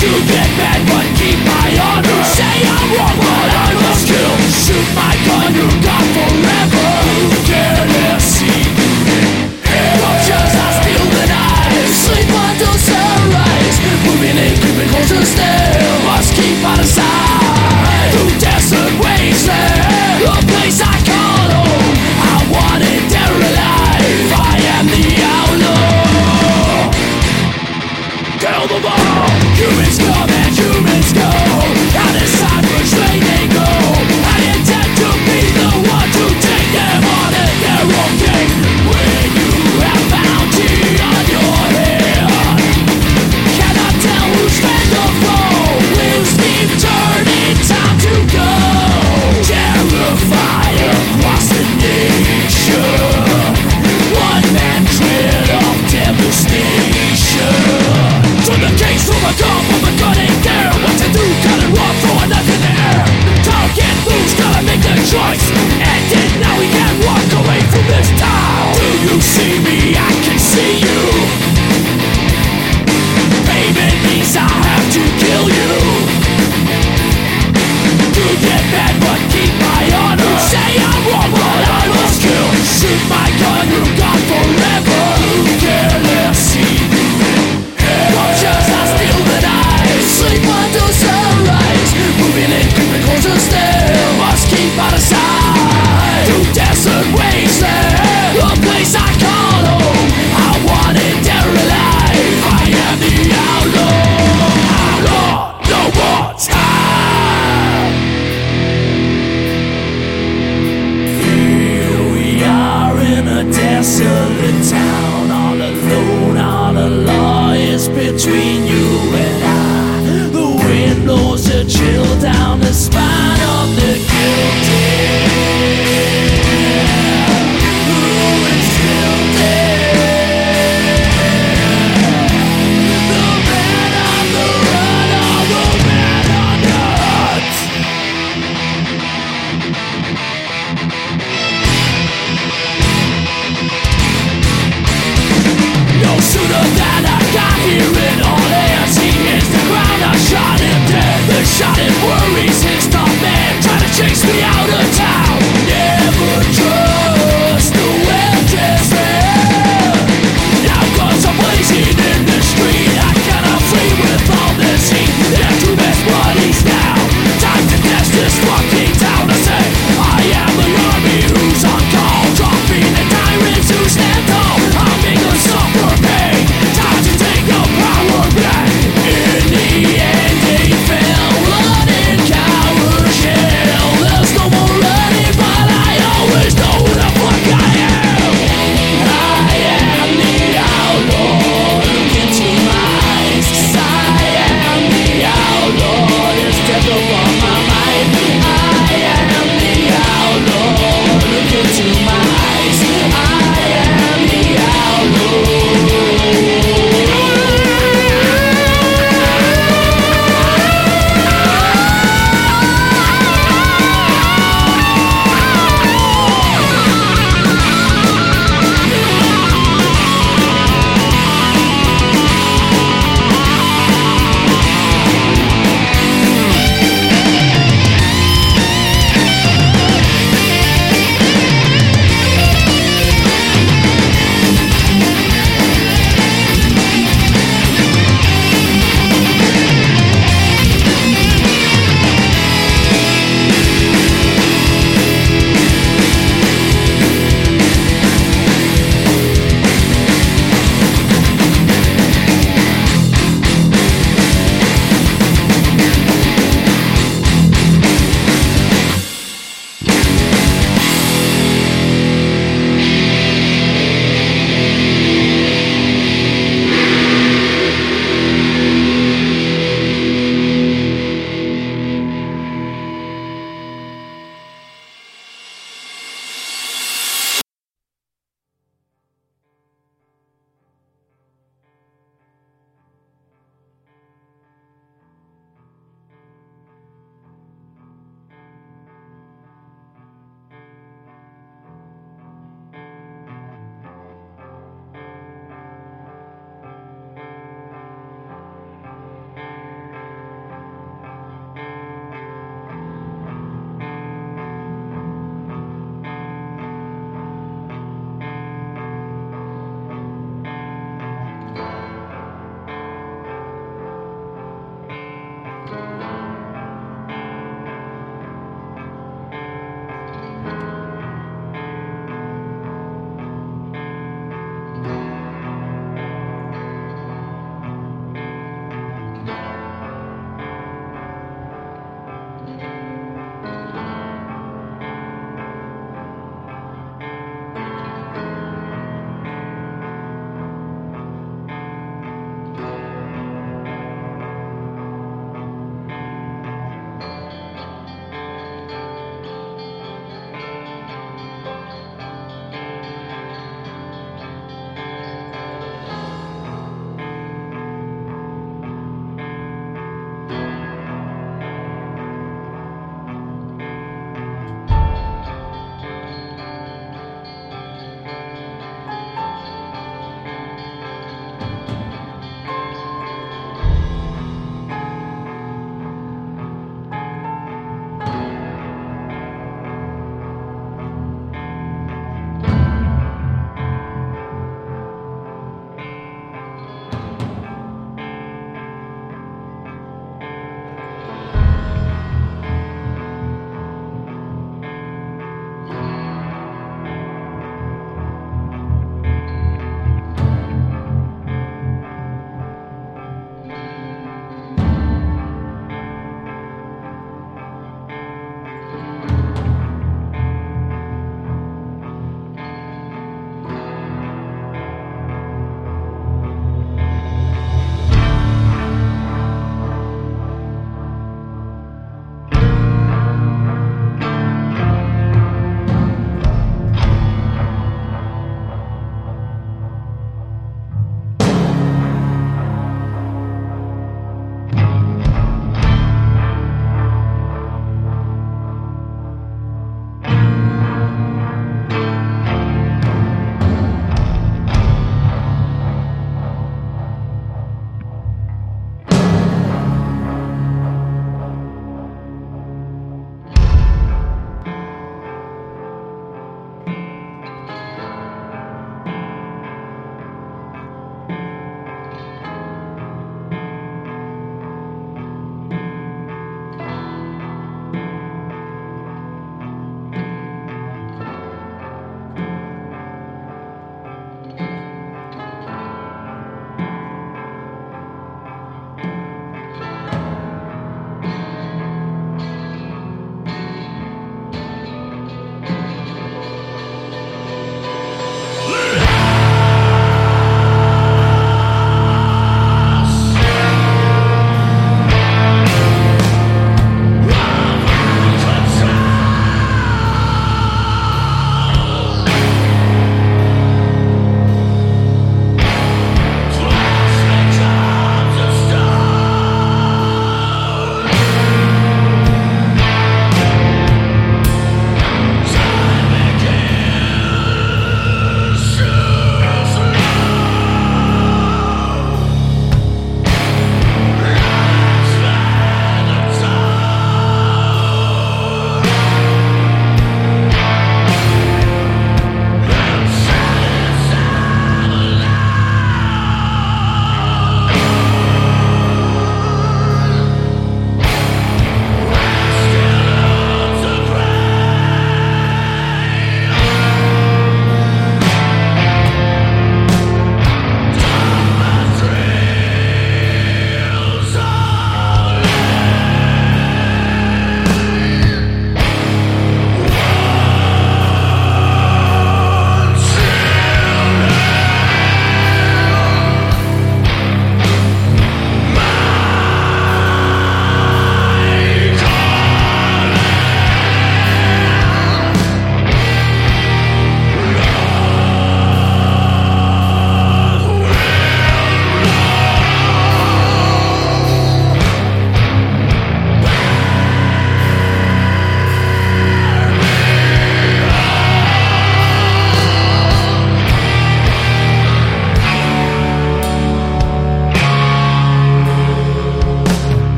You 0.00 0.16
get 0.32 0.48
mad 0.56 0.80
but 0.88 1.04
keep 1.20 1.36
my 1.44 1.68
honor 1.76 2.24
Say 2.24 2.56
I'm 2.64 2.88
wrong 2.96 3.16
but 3.20 3.48
I 3.52 3.70
must 3.84 4.08
kill 4.08 4.34
Shoot 4.64 4.88
my 4.96 5.12
gun, 5.28 5.52
you're 5.52 5.78
gone 5.84 6.08
forever 6.16 6.88
Who 7.04 7.28
to 7.52 8.20
see 8.20 8.59
Moving 14.06 14.36
in, 14.36 14.52
creeping 14.60 14.88
closer 14.88 15.24
still. 15.24 15.96
Must 16.06 16.34
keep 16.34 16.64
out 16.64 16.80
of 16.80 16.86
sight. 16.86 18.10
Through 18.12 18.38
desert 18.38 18.92
wasteland 19.04 20.24
A 20.24 20.46
place 20.46 20.80
I 20.80 21.09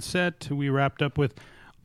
that 0.00 0.06
set, 0.06 0.50
we 0.50 0.68
wrapped 0.68 1.02
up 1.02 1.18
with 1.18 1.34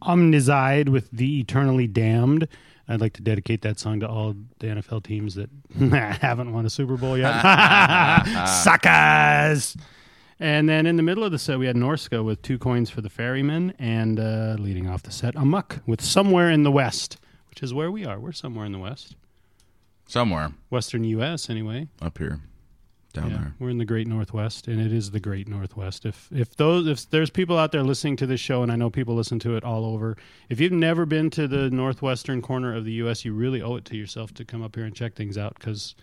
Omnizide 0.01 0.89
with 0.89 1.09
The 1.11 1.39
Eternally 1.39 1.87
Damned. 1.87 2.47
I'd 2.87 3.01
like 3.01 3.13
to 3.13 3.21
dedicate 3.21 3.61
that 3.63 3.79
song 3.79 3.99
to 4.01 4.07
all 4.07 4.35
the 4.59 4.67
NFL 4.67 5.03
teams 5.03 5.35
that 5.35 5.49
haven't 6.21 6.53
won 6.53 6.65
a 6.65 6.69
Super 6.69 6.97
Bowl 6.97 7.17
yet. 7.17 7.41
Suckers! 8.47 9.75
And 10.39 10.67
then 10.69 10.85
in 10.85 10.97
the 10.97 11.03
middle 11.03 11.23
of 11.23 11.31
the 11.31 11.39
set, 11.39 11.57
we 11.57 11.65
had 11.65 11.75
Norska 11.75 12.23
with 12.23 12.41
Two 12.41 12.57
Coins 12.57 12.89
for 12.89 13.01
the 13.01 13.09
Ferryman, 13.09 13.73
and 13.79 14.19
uh, 14.19 14.55
leading 14.59 14.87
off 14.87 15.01
the 15.03 15.11
set, 15.11 15.35
Amok 15.35 15.79
with 15.85 16.01
Somewhere 16.01 16.51
in 16.51 16.63
the 16.63 16.71
West, 16.71 17.17
which 17.49 17.63
is 17.63 17.73
where 17.73 17.89
we 17.89 18.05
are. 18.05 18.19
We're 18.19 18.33
somewhere 18.33 18.65
in 18.65 18.71
the 18.73 18.79
West. 18.79 19.15
Somewhere 20.07 20.51
Western 20.69 21.03
U.S., 21.05 21.49
anyway. 21.49 21.87
up 22.01 22.17
here, 22.17 22.41
down 23.15 23.31
Yeah, 23.31 23.37
there. 23.37 23.55
we're 23.59 23.69
in 23.71 23.77
the 23.79 23.85
Great 23.85 24.07
Northwest, 24.07 24.67
and 24.67 24.79
it 24.79 24.93
is 24.93 25.09
the 25.11 25.19
Great 25.19 25.47
Northwest. 25.47 26.05
If 26.05 26.29
if 26.31 26.55
those 26.55 26.85
if 26.87 27.09
there's 27.09 27.29
people 27.31 27.57
out 27.57 27.71
there 27.71 27.81
listening 27.83 28.15
to 28.17 28.27
this 28.27 28.39
show, 28.39 28.61
and 28.61 28.71
I 28.71 28.75
know 28.75 28.89
people 28.91 29.15
listen 29.15 29.39
to 29.39 29.55
it 29.55 29.63
all 29.63 29.85
over, 29.85 30.15
if 30.49 30.59
you've 30.59 30.71
never 30.71 31.05
been 31.05 31.29
to 31.31 31.47
the 31.47 31.69
northwestern 31.71 32.41
corner 32.41 32.75
of 32.75 32.85
the 32.85 32.91
U.S., 32.93 33.25
you 33.25 33.33
really 33.33 33.61
owe 33.61 33.75
it 33.77 33.85
to 33.85 33.97
yourself 33.97 34.33
to 34.35 34.45
come 34.45 34.61
up 34.61 34.75
here 34.75 34.85
and 34.85 34.95
check 34.95 35.15
things 35.15 35.37
out 35.37 35.55
because 35.57 35.95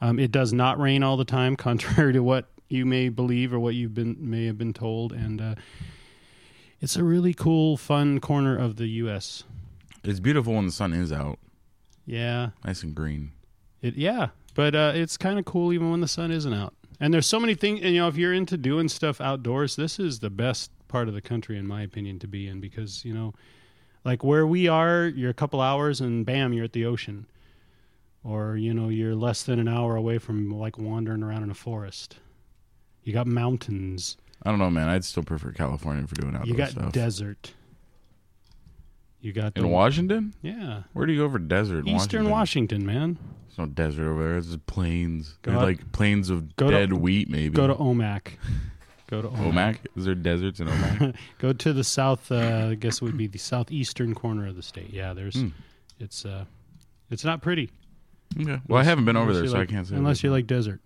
um, 0.00 0.18
it 0.18 0.32
does 0.32 0.52
not 0.52 0.80
rain 0.80 1.02
all 1.02 1.16
the 1.18 1.24
time, 1.26 1.56
contrary 1.68 2.12
to 2.14 2.22
what 2.22 2.46
you 2.68 2.86
may 2.86 3.08
believe 3.10 3.52
or 3.52 3.58
what 3.60 3.74
you've 3.74 3.94
been 3.94 4.16
may 4.18 4.46
have 4.46 4.56
been 4.56 4.72
told, 4.72 5.12
and 5.12 5.40
uh, 5.40 5.54
it's 6.80 6.96
a 6.96 7.04
really 7.04 7.34
cool, 7.34 7.76
fun 7.76 8.20
corner 8.20 8.56
of 8.56 8.76
the 8.76 8.86
U.S. 9.04 9.44
It's 10.02 10.20
beautiful 10.20 10.54
when 10.54 10.66
the 10.66 10.72
sun 10.72 10.92
is 10.94 11.12
out, 11.12 11.38
Yeah, 12.06 12.50
nice 12.64 12.82
and 12.82 12.94
green. 12.94 13.32
It 13.82 13.96
yeah, 13.96 14.28
but 14.54 14.74
uh, 14.74 14.92
it's 14.94 15.16
kind 15.16 15.38
of 15.38 15.44
cool 15.44 15.72
even 15.72 15.90
when 15.90 16.00
the 16.00 16.08
sun 16.08 16.30
isn't 16.30 16.52
out. 16.54 16.74
And 16.98 17.14
there's 17.14 17.26
so 17.26 17.40
many 17.40 17.54
things. 17.54 17.80
And, 17.82 17.94
you 17.94 18.00
know, 18.00 18.08
if 18.08 18.16
you're 18.16 18.34
into 18.34 18.56
doing 18.58 18.88
stuff 18.88 19.20
outdoors, 19.20 19.76
this 19.76 19.98
is 19.98 20.18
the 20.18 20.28
best 20.30 20.70
part 20.88 21.08
of 21.08 21.14
the 21.14 21.22
country, 21.22 21.56
in 21.56 21.66
my 21.66 21.82
opinion, 21.82 22.18
to 22.18 22.26
be 22.28 22.46
in 22.46 22.60
because 22.60 23.04
you 23.04 23.14
know, 23.14 23.32
like 24.04 24.22
where 24.22 24.46
we 24.46 24.68
are, 24.68 25.06
you're 25.06 25.30
a 25.30 25.34
couple 25.34 25.60
hours 25.60 26.00
and 26.00 26.26
bam, 26.26 26.52
you're 26.52 26.64
at 26.64 26.72
the 26.72 26.84
ocean, 26.84 27.26
or 28.22 28.56
you 28.56 28.74
know, 28.74 28.88
you're 28.88 29.14
less 29.14 29.42
than 29.44 29.58
an 29.58 29.68
hour 29.68 29.96
away 29.96 30.18
from 30.18 30.50
like 30.50 30.76
wandering 30.78 31.22
around 31.22 31.42
in 31.42 31.50
a 31.50 31.54
forest. 31.54 32.18
You 33.02 33.12
got 33.14 33.26
mountains. 33.26 34.16
I 34.42 34.50
don't 34.50 34.58
know, 34.58 34.70
man. 34.70 34.88
I'd 34.88 35.04
still 35.04 35.22
prefer 35.22 35.52
California 35.52 36.06
for 36.06 36.14
doing 36.16 36.34
outdoor 36.34 36.48
You 36.48 36.54
got 36.54 36.70
stuff. 36.70 36.92
desert. 36.92 37.52
You 39.20 39.32
got 39.32 39.56
in 39.56 39.62
the- 39.62 39.68
Washington? 39.68 40.34
Yeah, 40.42 40.82
Where 40.92 41.06
do 41.06 41.12
you 41.12 41.18
go 41.20 41.30
for 41.30 41.38
desert? 41.38 41.80
in 41.86 41.88
Eastern 41.88 42.30
Washington, 42.30 42.86
man. 42.86 43.18
There's 43.46 43.58
no 43.58 43.66
desert 43.66 44.08
over 44.10 44.22
there. 44.28 44.38
It's 44.38 44.46
just 44.48 44.64
plains. 44.66 45.36
Go 45.42 45.52
They're 45.52 45.60
like 45.62 45.92
plains 45.92 46.30
of 46.30 46.56
go 46.56 46.70
to- 46.70 46.76
dead 46.76 46.92
wheat, 46.94 47.28
maybe. 47.28 47.54
Go 47.54 47.66
to 47.66 47.74
Omak. 47.74 48.34
Go 49.10 49.20
to 49.22 49.28
Omak. 49.28 49.52
Omak. 49.52 49.76
Is 49.96 50.04
there 50.04 50.14
deserts 50.14 50.60
in 50.60 50.68
Omak? 50.68 51.16
Go 51.38 51.52
to 51.52 51.72
the 51.72 51.82
south. 51.84 52.30
Uh, 52.30 52.68
I 52.70 52.74
guess 52.76 52.96
it 52.98 53.02
would 53.02 53.16
be 53.16 53.26
the 53.26 53.38
southeastern 53.40 54.14
corner 54.14 54.46
of 54.46 54.54
the 54.56 54.62
state. 54.62 54.90
Yeah, 54.90 55.12
there's. 55.14 55.34
Hmm. 55.34 55.48
It's 55.98 56.24
uh, 56.24 56.44
it's 57.10 57.24
not 57.24 57.42
pretty. 57.42 57.70
okay. 58.40 58.60
Well, 58.68 58.80
I 58.80 58.84
haven't 58.84 59.04
been 59.06 59.16
over 59.16 59.32
there, 59.34 59.46
so 59.48 59.58
like- 59.58 59.68
I 59.68 59.72
can't 59.72 59.86
say. 59.86 59.96
Unless 59.96 60.18
that. 60.20 60.28
you 60.28 60.30
like 60.30 60.46
desert. 60.46 60.80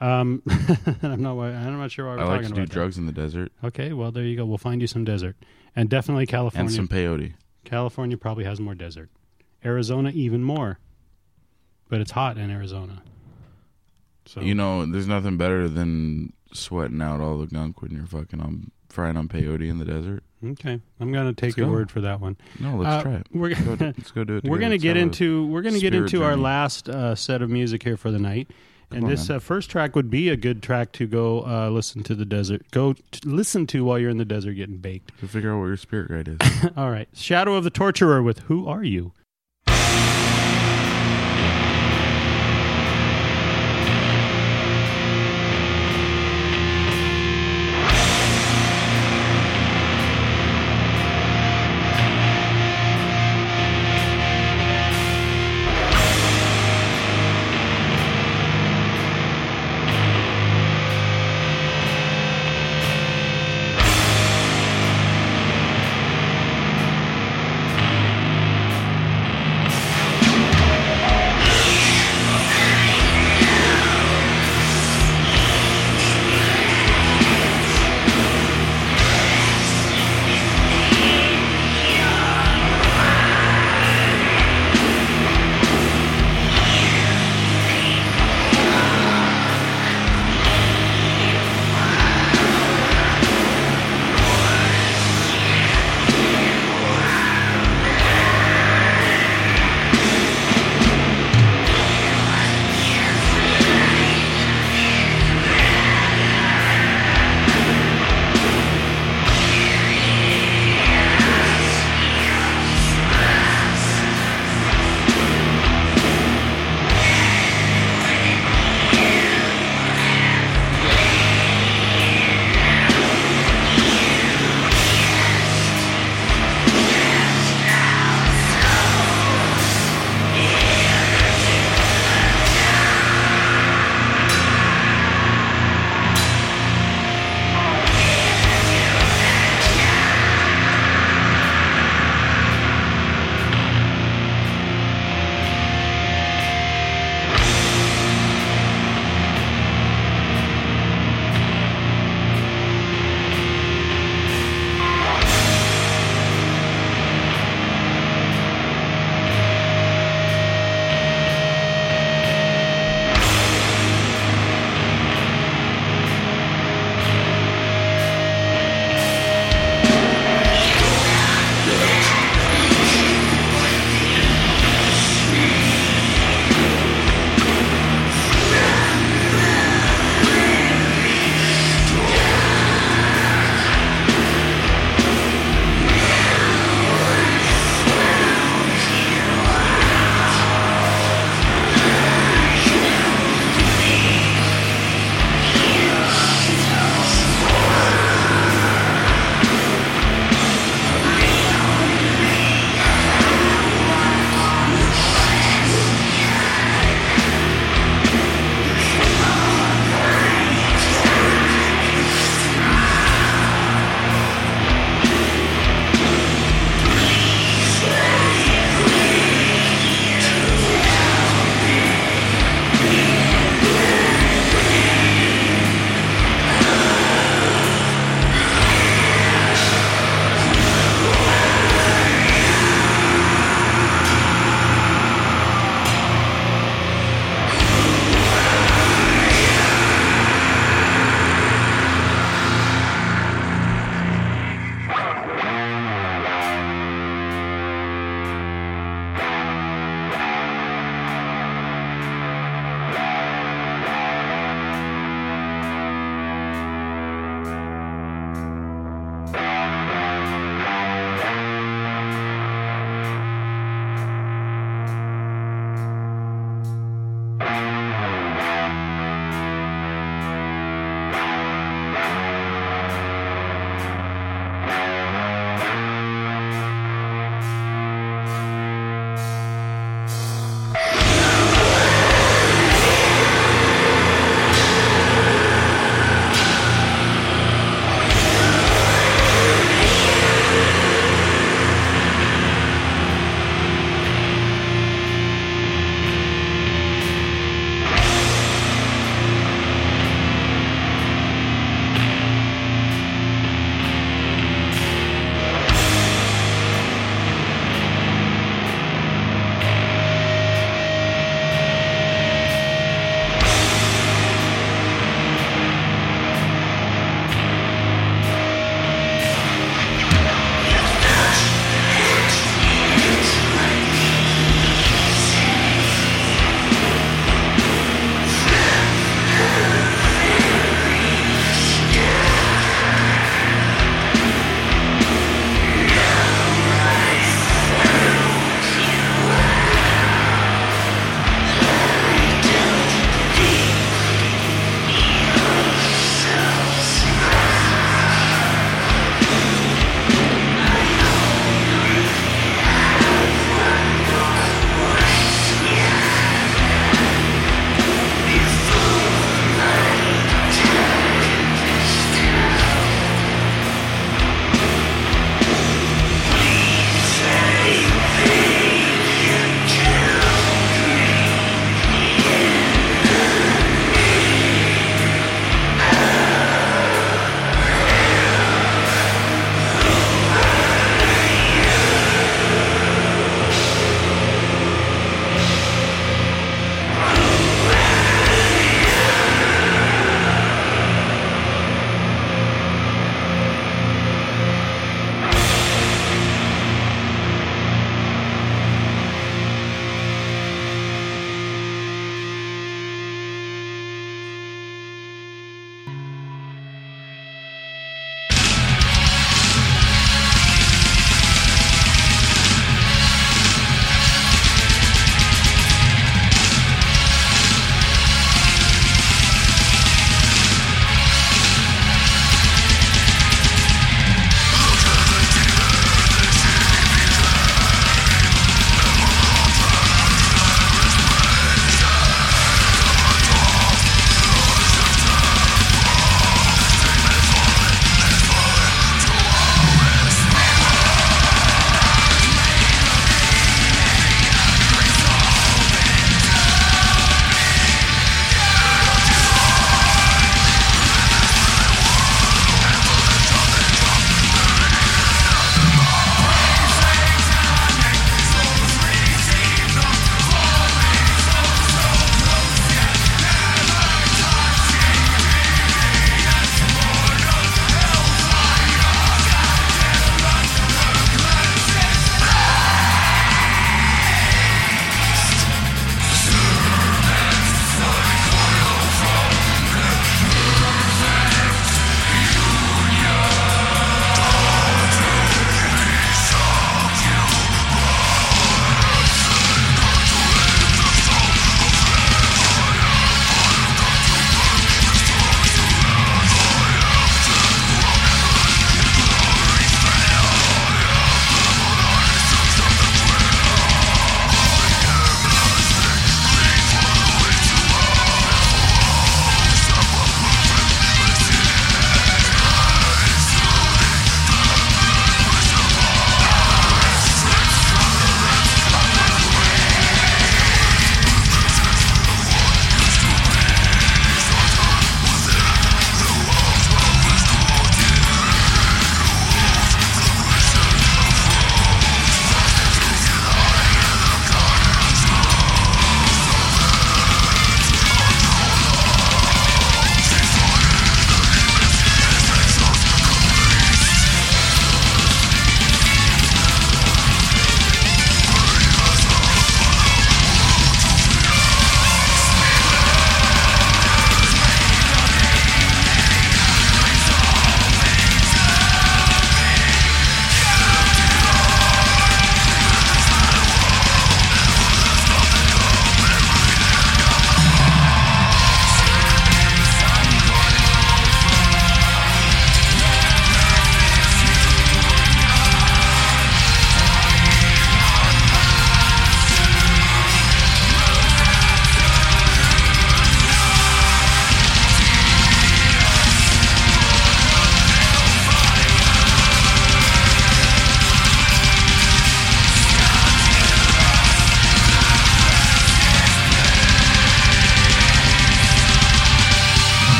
Um, 0.00 0.42
I'm 1.02 1.20
not. 1.22 1.38
I'm 1.38 1.78
not 1.78 1.90
sure 1.90 2.06
why 2.06 2.14
we're 2.16 2.20
I 2.20 2.24
like 2.26 2.40
talking 2.42 2.48
to 2.50 2.54
do 2.54 2.60
about 2.62 2.68
drugs 2.72 2.96
in 2.98 3.06
the 3.06 3.12
desert. 3.12 3.52
Okay, 3.62 3.92
well 3.92 4.12
there 4.12 4.24
you 4.24 4.36
go. 4.36 4.44
We'll 4.44 4.58
find 4.58 4.80
you 4.80 4.86
some 4.86 5.04
desert, 5.04 5.36
and 5.76 5.88
definitely 5.88 6.26
California. 6.26 6.66
and 6.66 6.74
some 6.74 6.88
peyote. 6.88 7.34
California 7.64 8.16
probably 8.16 8.44
has 8.44 8.60
more 8.60 8.74
desert. 8.74 9.10
Arizona 9.64 10.10
even 10.10 10.42
more, 10.42 10.78
but 11.88 12.00
it's 12.00 12.10
hot 12.10 12.36
in 12.38 12.50
Arizona. 12.50 13.02
So 14.26 14.40
You 14.40 14.54
know, 14.54 14.86
there's 14.86 15.06
nothing 15.08 15.36
better 15.36 15.68
than 15.68 16.32
sweating 16.52 17.02
out 17.02 17.20
all 17.20 17.38
the 17.38 17.46
gunk 17.46 17.82
when 17.82 17.90
you're 17.92 18.06
fucking 18.06 18.40
on 18.40 18.70
frying 18.88 19.16
on 19.16 19.26
peyote 19.28 19.68
in 19.68 19.78
the 19.78 19.84
desert. 19.84 20.22
okay, 20.44 20.80
I'm 21.00 21.12
gonna 21.12 21.32
take 21.32 21.48
Let's 21.48 21.56
your 21.56 21.66
go. 21.66 21.72
word 21.72 21.90
for 21.90 22.00
that 22.02 22.20
one. 22.20 22.36
No, 22.60 22.76
let's 22.76 22.90
Uh, 22.94 23.02
try 23.02 23.14
it. 23.14 23.26
We're 23.32 23.48
Let's 23.48 23.60
go, 23.62 23.76
gonna 23.76 23.94
let's 23.98 24.10
go 24.12 24.24
do 24.24 24.36
it. 24.36 24.44
we're 24.44 24.58
gonna 24.58 24.78
get 24.78 24.96
into 24.96 25.46
we're 25.48 25.62
gonna 25.62 25.80
get 25.80 25.94
into 25.94 26.22
our 26.22 26.36
last 26.36 26.88
uh, 26.88 27.14
set 27.16 27.42
of 27.42 27.50
music 27.50 27.82
here 27.82 27.96
for 27.96 28.10
the 28.12 28.18
night. 28.20 28.50
And 28.90 29.04
on, 29.04 29.10
this 29.10 29.28
uh, 29.30 29.38
first 29.38 29.70
track 29.70 29.96
would 29.96 30.10
be 30.10 30.28
a 30.28 30.36
good 30.36 30.62
track 30.62 30.92
to 30.92 31.06
go 31.06 31.44
uh, 31.46 31.68
listen 31.70 32.02
to 32.04 32.14
the 32.14 32.24
desert. 32.24 32.62
Go 32.70 32.92
t- 32.92 33.20
listen 33.24 33.66
to 33.68 33.84
while 33.84 33.98
you're 33.98 34.10
in 34.10 34.18
the 34.18 34.24
desert 34.24 34.54
getting 34.54 34.76
baked. 34.78 35.18
to 35.20 35.28
figure 35.28 35.52
out 35.52 35.60
what 35.60 35.66
your 35.66 35.76
spirit 35.76 36.08
guide 36.10 36.28
is. 36.40 36.70
All 36.76 36.90
right, 36.90 37.08
Shadow 37.12 37.54
of 37.54 37.64
the 37.64 37.70
Torturer 37.70 38.22
with 38.22 38.40
"Who 38.40 38.66
Are 38.68 38.84
You." 38.84 39.12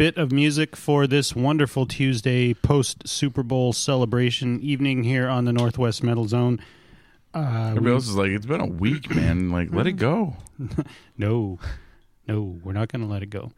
Bit 0.00 0.16
of 0.16 0.32
music 0.32 0.76
for 0.76 1.06
this 1.06 1.36
wonderful 1.36 1.84
Tuesday 1.84 2.54
post 2.54 3.06
Super 3.06 3.42
Bowl 3.42 3.70
celebration 3.70 4.58
evening 4.62 5.04
here 5.04 5.28
on 5.28 5.44
the 5.44 5.52
Northwest 5.52 6.02
Metal 6.02 6.26
Zone. 6.26 6.58
Uh, 7.34 7.66
Everybody 7.72 7.94
else 7.96 8.08
is 8.08 8.16
like, 8.16 8.30
it's 8.30 8.46
been 8.46 8.62
a 8.62 8.66
week, 8.66 9.14
man. 9.14 9.50
Like, 9.50 9.74
let 9.74 9.86
it 9.86 9.98
go. 9.98 10.36
No, 11.18 11.58
no, 12.26 12.58
we're 12.64 12.72
not 12.72 12.90
going 12.90 13.02
to 13.02 13.12
let 13.12 13.22
it 13.22 13.28
go. 13.28 13.52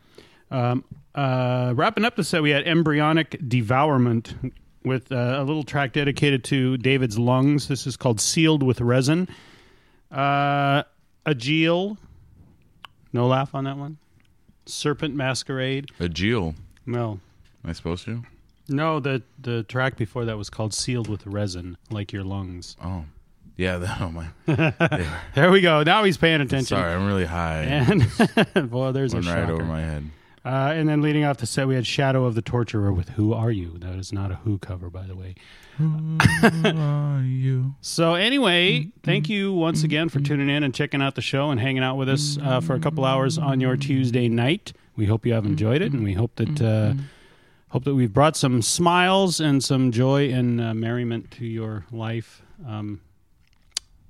Um, 0.50 0.82
uh, 1.14 1.74
wrapping 1.76 2.04
up 2.04 2.16
the 2.16 2.24
set, 2.24 2.42
we 2.42 2.50
had 2.50 2.66
Embryonic 2.66 3.38
Devourment 3.48 4.34
with 4.84 5.12
uh, 5.12 5.36
a 5.38 5.44
little 5.44 5.62
track 5.62 5.92
dedicated 5.92 6.42
to 6.46 6.76
David's 6.76 7.20
lungs. 7.20 7.68
This 7.68 7.86
is 7.86 7.96
called 7.96 8.20
Sealed 8.20 8.64
with 8.64 8.80
Resin. 8.80 9.28
Uh, 10.10 10.82
Agile, 11.24 11.98
no 13.12 13.28
laugh 13.28 13.54
on 13.54 13.62
that 13.62 13.76
one. 13.76 13.98
Serpent 14.66 15.14
Masquerade. 15.14 15.90
Agile. 16.00 16.54
No, 16.86 17.20
Am 17.64 17.70
I 17.70 17.72
supposed 17.72 18.04
to? 18.06 18.22
no, 18.68 19.00
the 19.00 19.22
the 19.40 19.62
track 19.64 19.96
before 19.96 20.24
that 20.24 20.36
was 20.38 20.50
called 20.50 20.72
Sealed 20.74 21.08
with 21.08 21.26
Resin, 21.26 21.76
like 21.90 22.12
your 22.12 22.24
lungs. 22.24 22.76
Oh. 22.82 23.04
Yeah, 23.56 23.76
that, 23.78 24.00
oh 24.00 24.10
my. 24.10 24.28
There 25.34 25.50
we 25.50 25.60
go. 25.60 25.82
Now 25.82 26.04
he's 26.04 26.16
paying 26.16 26.40
attention. 26.40 26.66
Sorry, 26.78 26.92
I'm 26.94 27.06
really 27.06 27.26
high. 27.26 27.62
And 27.64 28.70
well, 28.72 28.92
there's 28.94 29.12
a 29.12 29.16
Went 29.16 29.26
right 29.26 29.34
shocker. 29.42 29.52
over 29.52 29.64
my 29.64 29.80
head. 29.82 30.08
Uh, 30.44 30.72
and 30.74 30.88
then 30.88 31.00
leading 31.00 31.24
off 31.24 31.36
the 31.38 31.46
set, 31.46 31.68
we 31.68 31.76
had 31.76 31.86
Shadow 31.86 32.24
of 32.24 32.34
the 32.34 32.42
Torturer 32.42 32.92
with 32.92 33.10
Who 33.10 33.32
Are 33.32 33.52
You? 33.52 33.78
That 33.78 33.94
is 33.94 34.12
not 34.12 34.32
a 34.32 34.36
Who 34.36 34.58
cover, 34.58 34.90
by 34.90 35.06
the 35.06 35.14
way. 35.14 35.36
Who 35.78 36.18
are 36.76 37.22
you? 37.22 37.76
So, 37.80 38.14
anyway, 38.14 38.88
thank 39.04 39.28
you 39.28 39.52
once 39.52 39.84
again 39.84 40.08
for 40.08 40.18
tuning 40.20 40.48
in 40.48 40.64
and 40.64 40.74
checking 40.74 41.00
out 41.00 41.14
the 41.14 41.22
show 41.22 41.50
and 41.50 41.60
hanging 41.60 41.82
out 41.84 41.96
with 41.96 42.08
us 42.08 42.38
uh, 42.42 42.60
for 42.60 42.74
a 42.74 42.80
couple 42.80 43.04
hours 43.04 43.38
on 43.38 43.60
your 43.60 43.76
Tuesday 43.76 44.28
night. 44.28 44.72
We 44.96 45.06
hope 45.06 45.24
you 45.24 45.32
have 45.32 45.46
enjoyed 45.46 45.80
it, 45.80 45.92
and 45.92 46.02
we 46.04 46.14
hope 46.14 46.34
that 46.36 46.60
uh, 46.60 46.94
hope 47.68 47.84
that 47.84 47.94
we've 47.94 48.12
brought 48.12 48.36
some 48.36 48.60
smiles 48.62 49.40
and 49.40 49.62
some 49.62 49.92
joy 49.92 50.28
and 50.30 50.60
uh, 50.60 50.74
merriment 50.74 51.30
to 51.32 51.46
your 51.46 51.86
life 51.92 52.42
um, 52.66 53.00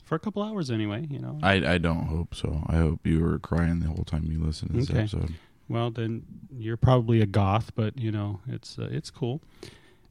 for 0.04 0.14
a 0.16 0.18
couple 0.18 0.42
hours, 0.42 0.70
anyway. 0.70 1.06
You 1.10 1.20
know, 1.20 1.38
I, 1.42 1.74
I 1.74 1.78
don't 1.78 2.06
hope 2.06 2.34
so. 2.34 2.64
I 2.66 2.76
hope 2.76 3.06
you 3.06 3.20
were 3.20 3.38
crying 3.38 3.80
the 3.80 3.86
whole 3.88 4.04
time 4.04 4.24
you 4.32 4.42
listened 4.42 4.70
to 4.72 4.78
this 4.78 4.90
Okay. 4.90 5.00
episode. 5.00 5.34
Well 5.72 5.90
then 5.90 6.22
you're 6.56 6.76
probably 6.76 7.20
a 7.20 7.26
goth, 7.26 7.72
but 7.74 7.98
you 7.98 8.12
know 8.12 8.40
it's 8.46 8.78
uh, 8.78 8.88
it's 8.90 9.10
cool. 9.10 9.40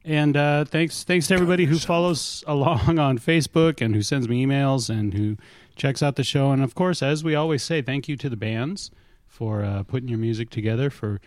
And 0.04 0.36
uh, 0.36 0.64
thanks 0.64 1.04
thanks 1.04 1.28
to 1.28 1.34
everybody 1.34 1.66
who 1.66 1.78
follows 1.78 2.42
along 2.46 2.98
on 2.98 3.18
Facebook 3.18 3.80
and 3.80 3.94
who 3.94 4.02
sends 4.02 4.28
me 4.28 4.44
emails 4.44 4.90
and 4.90 5.14
who 5.14 5.36
checks 5.76 6.02
out 6.02 6.16
the 6.16 6.24
show. 6.24 6.50
And 6.50 6.62
of 6.62 6.74
course, 6.74 7.02
as 7.02 7.22
we 7.22 7.34
always 7.34 7.62
say, 7.62 7.80
thank 7.80 8.08
you 8.08 8.16
to 8.16 8.28
the 8.28 8.36
bands 8.36 8.90
for 9.26 9.64
uh, 9.64 9.84
putting 9.84 10.08
your 10.08 10.18
music 10.18 10.50
together, 10.50 10.90
for 10.90 11.20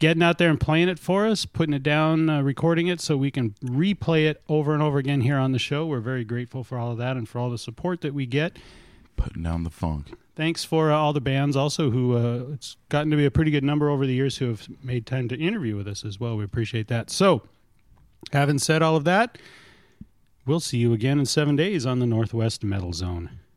getting 0.00 0.22
out 0.22 0.38
there 0.38 0.50
and 0.50 0.58
playing 0.58 0.88
it 0.88 0.98
for 0.98 1.26
us, 1.26 1.44
putting 1.44 1.74
it 1.74 1.82
down, 1.82 2.30
uh, 2.30 2.40
recording 2.40 2.86
it 2.86 3.00
so 3.00 3.16
we 3.16 3.30
can 3.30 3.50
replay 3.62 4.26
it 4.26 4.42
over 4.48 4.72
and 4.72 4.82
over 4.82 4.98
again 4.98 5.20
here 5.20 5.36
on 5.36 5.52
the 5.52 5.58
show. 5.58 5.86
We're 5.86 6.00
very 6.00 6.24
grateful 6.24 6.64
for 6.64 6.78
all 6.78 6.92
of 6.92 6.98
that 6.98 7.16
and 7.16 7.28
for 7.28 7.38
all 7.38 7.50
the 7.50 7.58
support 7.58 8.00
that 8.00 8.14
we 8.14 8.26
get 8.26 8.56
Putting 9.18 9.42
down 9.42 9.64
the 9.64 9.70
funk. 9.70 10.12
Thanks 10.38 10.64
for 10.64 10.90
uh, 10.90 10.96
all 10.96 11.12
the 11.12 11.20
bands 11.20 11.54
also 11.56 11.90
who 11.90 12.16
uh, 12.16 12.54
it's 12.54 12.78
gotten 12.88 13.10
to 13.10 13.16
be 13.18 13.26
a 13.26 13.30
pretty 13.30 13.50
good 13.50 13.64
number 13.64 13.90
over 13.90 14.06
the 14.06 14.14
years 14.14 14.38
who 14.38 14.46
have 14.46 14.66
made 14.82 15.04
time 15.04 15.28
to 15.28 15.36
interview 15.36 15.76
with 15.76 15.86
us 15.86 16.04
as 16.04 16.18
well. 16.18 16.36
We 16.36 16.44
appreciate 16.44 16.88
that. 16.88 17.10
So 17.10 17.42
having 18.32 18.58
said 18.58 18.82
all 18.82 18.96
of 18.96 19.04
that 19.04 19.36
we'll 20.48 20.60
see 20.60 20.78
you 20.78 20.94
again 20.94 21.18
in 21.18 21.26
seven 21.26 21.54
days 21.54 21.84
on 21.84 21.98
the 21.98 22.06
northwest 22.06 22.64
metal 22.64 22.92
zone 22.92 23.38